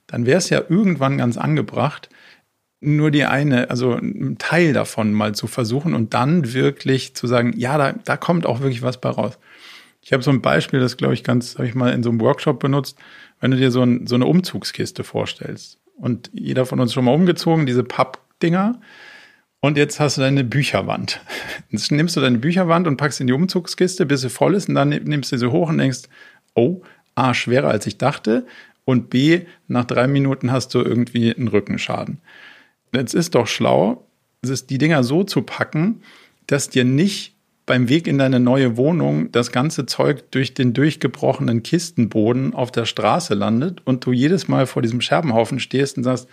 dann 0.08 0.26
wäre 0.26 0.40
es 0.40 0.50
ja 0.50 0.64
irgendwann 0.68 1.18
ganz 1.18 1.38
angebracht, 1.38 2.10
nur 2.82 3.12
die 3.12 3.26
eine, 3.26 3.70
also 3.70 3.94
einen 3.94 4.38
Teil 4.38 4.74
davon 4.74 5.14
mal 5.14 5.36
zu 5.36 5.48
versuchen 5.48 5.94
und 5.94 6.14
dann 6.14 6.54
wirklich 6.54 7.14
zu 7.16 7.28
sagen, 7.28 7.54
ja, 7.58 7.78
da, 7.78 7.94
da 7.94 8.18
kommt 8.18 8.46
auch 8.46 8.62
wirklich 8.62 8.82
was 8.82 9.02
bei 9.02 9.10
raus. 9.10 9.38
Ich 10.02 10.14
habe 10.14 10.24
so 10.24 10.32
ein 10.32 10.42
Beispiel, 10.42 10.80
das 10.80 10.98
glaube 10.98 11.14
ich 11.14 11.24
ganz, 11.24 11.56
habe 11.56 11.68
ich 11.68 11.76
mal 11.76 11.94
in 11.94 12.04
so 12.04 12.10
einem 12.10 12.22
Workshop 12.22 12.60
benutzt, 12.60 12.98
wenn 13.42 13.52
du 13.52 13.58
dir 13.58 13.70
so, 13.70 13.84
ein, 13.84 14.08
so 14.08 14.16
eine 14.16 14.26
Umzugskiste 14.26 15.04
vorstellst. 15.04 15.78
Und 15.98 16.32
jeder 16.34 16.66
von 16.66 16.80
uns 16.80 16.94
schon 16.94 17.04
mal 17.04 17.14
umgezogen, 17.14 17.66
diese 17.66 17.84
Pappdinger, 17.84 18.80
und 19.62 19.78
jetzt 19.78 20.00
hast 20.00 20.18
du 20.18 20.22
deine 20.22 20.44
Bücherwand. 20.44 21.22
Jetzt 21.70 21.92
nimmst 21.92 22.16
du 22.16 22.22
deine 22.22 22.38
Bücherwand 22.38 22.88
und 22.88 22.98
packst 22.98 23.22
in 23.22 23.28
die 23.28 23.34
Umzugskiste, 23.34 24.06
bis 24.06 24.22
sie 24.22 24.30
voll 24.30 24.56
ist, 24.56 24.70
und 24.70 24.76
dann 24.76 24.90
nimmst 24.90 25.32
du 25.32 25.38
sie 25.38 25.52
hoch 25.52 25.70
und 25.70 25.78
denkst, 25.78 26.04
oh, 26.56 26.82
A, 27.16 27.34
schwerer 27.34 27.70
als 27.70 27.86
ich 27.86 27.98
dachte, 27.98 28.46
und 28.86 29.10
B, 29.10 29.42
nach 29.68 29.86
drei 29.86 30.08
Minuten 30.08 30.52
hast 30.52 30.74
du 30.74 30.80
irgendwie 30.80 31.36
einen 31.36 31.48
Rückenschaden. 31.48 32.20
Jetzt 32.94 33.14
ist 33.14 33.36
doch 33.36 33.48
schlau, 33.48 34.08
die 34.44 34.78
Dinger 34.78 35.04
so 35.04 35.24
zu 35.24 35.44
packen, 35.44 36.02
dass 36.48 36.70
dir 36.70 36.86
nicht 36.86 37.36
beim 37.70 37.88
Weg 37.88 38.08
in 38.08 38.18
deine 38.18 38.40
neue 38.40 38.78
Wohnung 38.78 39.32
das 39.32 39.52
ganze 39.52 39.86
Zeug 39.86 40.32
durch 40.32 40.56
den 40.56 40.74
durchgebrochenen 40.74 41.62
Kistenboden 41.62 42.56
auf 42.56 42.72
der 42.72 42.86
Straße 42.86 43.36
landet 43.36 43.84
und 43.86 44.04
du 44.04 44.12
jedes 44.12 44.48
Mal 44.48 44.66
vor 44.66 44.82
diesem 44.82 45.02
Scherbenhaufen 45.02 45.60
stehst 45.60 45.96
und 45.96 46.04
sagst, 46.04 46.28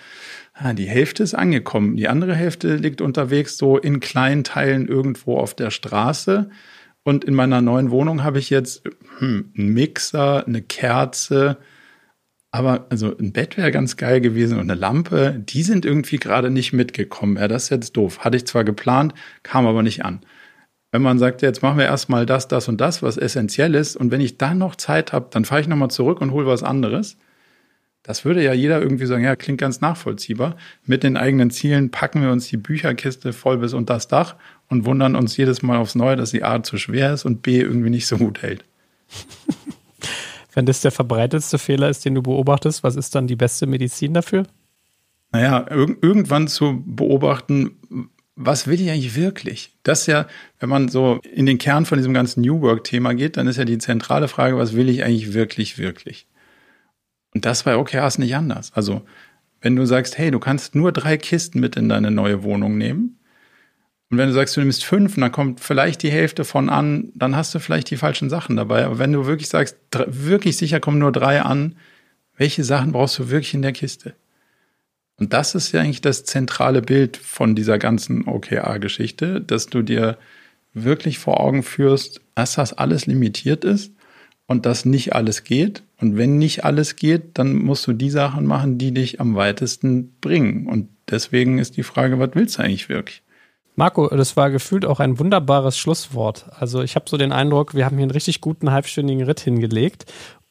ah, 0.54 0.72
die 0.72 0.88
Hälfte 0.88 1.22
ist 1.22 1.34
angekommen, 1.34 1.94
die 1.94 2.08
andere 2.08 2.34
Hälfte 2.34 2.76
liegt 2.76 3.02
unterwegs 3.02 3.58
so 3.58 3.76
in 3.76 4.00
kleinen 4.00 4.44
Teilen 4.44 4.88
irgendwo 4.88 5.36
auf 5.36 5.52
der 5.52 5.70
Straße. 5.70 6.48
Und 7.02 7.22
in 7.22 7.34
meiner 7.34 7.60
neuen 7.60 7.90
Wohnung 7.90 8.24
habe 8.24 8.38
ich 8.38 8.48
jetzt 8.48 8.84
hm, 9.18 9.52
einen 9.58 9.74
Mixer, 9.74 10.46
eine 10.46 10.62
Kerze, 10.62 11.58
aber 12.50 12.86
also 12.88 13.14
ein 13.14 13.34
Bett 13.34 13.58
wäre 13.58 13.72
ganz 13.72 13.98
geil 13.98 14.22
gewesen 14.22 14.58
und 14.58 14.70
eine 14.70 14.80
Lampe, 14.80 15.38
die 15.38 15.62
sind 15.62 15.84
irgendwie 15.84 16.16
gerade 16.16 16.48
nicht 16.48 16.72
mitgekommen. 16.72 17.36
Ja, 17.36 17.46
das 17.46 17.64
ist 17.64 17.70
jetzt 17.70 17.94
doof. 17.98 18.20
Hatte 18.20 18.38
ich 18.38 18.46
zwar 18.46 18.64
geplant, 18.64 19.12
kam 19.42 19.66
aber 19.66 19.82
nicht 19.82 20.02
an. 20.02 20.22
Wenn 20.96 21.02
man 21.02 21.18
sagt, 21.18 21.42
jetzt 21.42 21.60
machen 21.60 21.76
wir 21.76 21.84
erstmal 21.84 22.24
das, 22.24 22.48
das 22.48 22.68
und 22.68 22.80
das, 22.80 23.02
was 23.02 23.18
essentiell 23.18 23.74
ist, 23.74 23.96
und 23.96 24.10
wenn 24.10 24.22
ich 24.22 24.38
dann 24.38 24.56
noch 24.56 24.76
Zeit 24.76 25.12
habe, 25.12 25.26
dann 25.30 25.44
fahre 25.44 25.60
ich 25.60 25.68
nochmal 25.68 25.90
zurück 25.90 26.22
und 26.22 26.30
hole 26.30 26.46
was 26.46 26.62
anderes, 26.62 27.18
das 28.02 28.24
würde 28.24 28.42
ja 28.42 28.54
jeder 28.54 28.80
irgendwie 28.80 29.04
sagen, 29.04 29.22
ja, 29.22 29.36
klingt 29.36 29.60
ganz 29.60 29.82
nachvollziehbar. 29.82 30.56
Mit 30.86 31.02
den 31.02 31.18
eigenen 31.18 31.50
Zielen 31.50 31.90
packen 31.90 32.22
wir 32.22 32.32
uns 32.32 32.48
die 32.48 32.56
Bücherkiste 32.56 33.34
voll 33.34 33.58
bis 33.58 33.74
unter 33.74 33.92
das 33.92 34.08
Dach 34.08 34.36
und 34.70 34.86
wundern 34.86 35.16
uns 35.16 35.36
jedes 35.36 35.60
Mal 35.60 35.76
aufs 35.76 35.96
Neue, 35.96 36.16
dass 36.16 36.30
die 36.30 36.42
A 36.42 36.62
zu 36.62 36.78
schwer 36.78 37.12
ist 37.12 37.26
und 37.26 37.42
B 37.42 37.60
irgendwie 37.60 37.90
nicht 37.90 38.06
so 38.06 38.16
gut 38.16 38.40
hält. 38.40 38.64
Wenn 40.54 40.64
das 40.64 40.80
der 40.80 40.92
verbreitetste 40.92 41.58
Fehler 41.58 41.90
ist, 41.90 42.06
den 42.06 42.14
du 42.14 42.22
beobachtest, 42.22 42.82
was 42.82 42.96
ist 42.96 43.14
dann 43.14 43.26
die 43.26 43.36
beste 43.36 43.66
Medizin 43.66 44.14
dafür? 44.14 44.46
Naja, 45.30 45.66
irg 45.68 45.98
irgendwann 46.00 46.48
zu 46.48 46.82
beobachten, 46.86 47.76
was 48.36 48.66
will 48.66 48.80
ich 48.80 48.90
eigentlich 48.90 49.16
wirklich? 49.16 49.72
Das 49.82 50.02
ist 50.02 50.06
ja, 50.06 50.28
wenn 50.60 50.68
man 50.68 50.88
so 50.88 51.20
in 51.32 51.46
den 51.46 51.58
Kern 51.58 51.86
von 51.86 51.98
diesem 51.98 52.12
ganzen 52.12 52.42
New 52.42 52.60
Work-Thema 52.60 53.14
geht, 53.14 53.38
dann 53.38 53.48
ist 53.48 53.56
ja 53.56 53.64
die 53.64 53.78
zentrale 53.78 54.28
Frage, 54.28 54.58
was 54.58 54.74
will 54.74 54.90
ich 54.90 55.02
eigentlich 55.02 55.32
wirklich, 55.32 55.78
wirklich? 55.78 56.26
Und 57.34 57.46
das 57.46 57.62
bei 57.62 57.76
OKRs 57.76 58.18
nicht 58.18 58.36
anders. 58.36 58.72
Also, 58.74 59.02
wenn 59.62 59.74
du 59.74 59.86
sagst, 59.86 60.18
hey, 60.18 60.30
du 60.30 60.38
kannst 60.38 60.74
nur 60.74 60.92
drei 60.92 61.16
Kisten 61.16 61.60
mit 61.60 61.76
in 61.76 61.88
deine 61.88 62.10
neue 62.10 62.42
Wohnung 62.42 62.78
nehmen, 62.78 63.18
und 64.08 64.18
wenn 64.18 64.28
du 64.28 64.34
sagst, 64.34 64.56
du 64.56 64.60
nimmst 64.60 64.84
fünf 64.84 65.16
und 65.16 65.22
dann 65.22 65.32
kommt 65.32 65.60
vielleicht 65.60 66.02
die 66.02 66.12
Hälfte 66.12 66.44
von 66.44 66.68
an, 66.68 67.10
dann 67.16 67.34
hast 67.34 67.54
du 67.54 67.58
vielleicht 67.58 67.90
die 67.90 67.96
falschen 67.96 68.30
Sachen 68.30 68.56
dabei. 68.56 68.84
Aber 68.84 69.00
wenn 69.00 69.12
du 69.12 69.26
wirklich 69.26 69.48
sagst, 69.48 69.76
wirklich 70.06 70.56
sicher 70.56 70.78
kommen 70.78 71.00
nur 71.00 71.10
drei 71.10 71.42
an, 71.42 71.76
welche 72.36 72.62
Sachen 72.62 72.92
brauchst 72.92 73.18
du 73.18 73.30
wirklich 73.30 73.54
in 73.54 73.62
der 73.62 73.72
Kiste? 73.72 74.14
Und 75.18 75.32
das 75.32 75.54
ist 75.54 75.72
ja 75.72 75.80
eigentlich 75.80 76.02
das 76.02 76.24
zentrale 76.24 76.82
Bild 76.82 77.16
von 77.16 77.54
dieser 77.54 77.78
ganzen 77.78 78.28
OKR-Geschichte, 78.28 79.40
dass 79.40 79.66
du 79.66 79.82
dir 79.82 80.18
wirklich 80.74 81.18
vor 81.18 81.40
Augen 81.40 81.62
führst, 81.62 82.20
dass 82.34 82.54
das 82.54 82.74
alles 82.74 83.06
limitiert 83.06 83.64
ist 83.64 83.92
und 84.46 84.66
dass 84.66 84.84
nicht 84.84 85.14
alles 85.14 85.42
geht. 85.42 85.82
Und 85.98 86.18
wenn 86.18 86.36
nicht 86.36 86.64
alles 86.64 86.96
geht, 86.96 87.38
dann 87.38 87.56
musst 87.56 87.86
du 87.86 87.94
die 87.94 88.10
Sachen 88.10 88.46
machen, 88.46 88.76
die 88.76 88.92
dich 88.92 89.20
am 89.20 89.34
weitesten 89.34 90.14
bringen. 90.20 90.66
Und 90.66 90.90
deswegen 91.10 91.58
ist 91.58 91.78
die 91.78 91.82
Frage, 91.82 92.18
was 92.18 92.30
willst 92.34 92.58
du 92.58 92.62
eigentlich 92.62 92.90
wirklich? 92.90 93.22
Marco, 93.74 94.08
das 94.08 94.36
war 94.36 94.50
gefühlt 94.50 94.86
auch 94.86 95.00
ein 95.00 95.18
wunderbares 95.18 95.78
Schlusswort. 95.78 96.46
Also 96.58 96.82
ich 96.82 96.94
habe 96.94 97.08
so 97.08 97.16
den 97.16 97.32
Eindruck, 97.32 97.74
wir 97.74 97.84
haben 97.84 97.96
hier 97.96 98.04
einen 98.04 98.10
richtig 98.10 98.40
guten 98.40 98.70
halbstündigen 98.70 99.24
Ritt 99.24 99.40
hingelegt. 99.40 100.06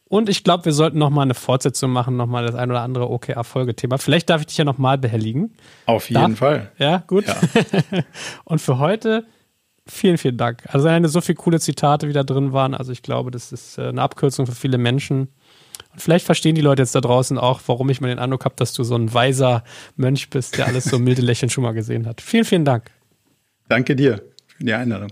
Und 0.07 0.29
ich 0.29 0.43
glaube, 0.43 0.65
wir 0.65 0.71
sollten 0.71 0.99
noch 0.99 1.09
mal 1.09 1.23
eine 1.23 1.33
Fortsetzung 1.33 1.91
machen, 1.91 2.15
noch 2.15 2.27
mal 2.27 2.45
das 2.45 2.55
ein 2.55 2.69
oder 2.69 2.81
andere 2.81 3.09
OKR-Folgethema. 3.09 3.97
Vielleicht 3.97 4.29
darf 4.29 4.41
ich 4.41 4.47
dich 4.47 4.57
ja 4.57 4.63
noch 4.63 4.77
mal 4.77 4.97
behelligen. 4.97 5.55
Auf 5.87 6.09
jeden 6.09 6.21
darf? 6.21 6.37
Fall. 6.37 6.71
Ja, 6.77 7.03
gut. 7.07 7.25
Ja. 7.25 7.35
Und 8.45 8.61
für 8.61 8.77
heute 8.77 9.25
Vielen, 9.87 10.17
vielen 10.17 10.37
Dank. 10.37 10.63
Also 10.67 10.87
eine 10.87 11.09
so 11.09 11.21
viele 11.21 11.35
coole 11.35 11.59
Zitate 11.59 12.07
wieder 12.07 12.23
drin 12.23 12.53
waren. 12.53 12.73
Also 12.73 12.91
ich 12.91 13.03
glaube, 13.03 13.29
das 13.29 13.51
ist 13.51 13.77
äh, 13.77 13.89
eine 13.89 14.01
Abkürzung 14.01 14.47
für 14.47 14.55
viele 14.55 14.79
Menschen. 14.79 15.29
Und 15.93 16.01
vielleicht 16.01 16.25
verstehen 16.25 16.55
die 16.55 16.61
Leute 16.61 16.81
jetzt 16.81 16.95
da 16.95 17.01
draußen 17.01 17.37
auch, 17.37 17.61
warum 17.67 17.89
ich 17.89 18.01
mir 18.01 18.07
den 18.07 18.17
Eindruck 18.17 18.45
habe, 18.45 18.55
dass 18.55 18.73
du 18.73 18.83
so 18.83 18.95
ein 18.95 19.13
weiser 19.13 19.63
Mönch 19.95 20.31
bist, 20.31 20.57
der 20.57 20.65
alles 20.65 20.85
so 20.85 20.97
milde 20.97 21.21
Lächeln 21.21 21.51
schon 21.51 21.63
mal 21.63 21.73
gesehen 21.73 22.07
hat. 22.07 22.21
Vielen, 22.21 22.45
vielen 22.45 22.65
Dank. 22.65 22.89
Danke 23.69 23.95
dir 23.95 24.23
für 24.57 24.63
die 24.63 24.73
Einladung. 24.73 25.11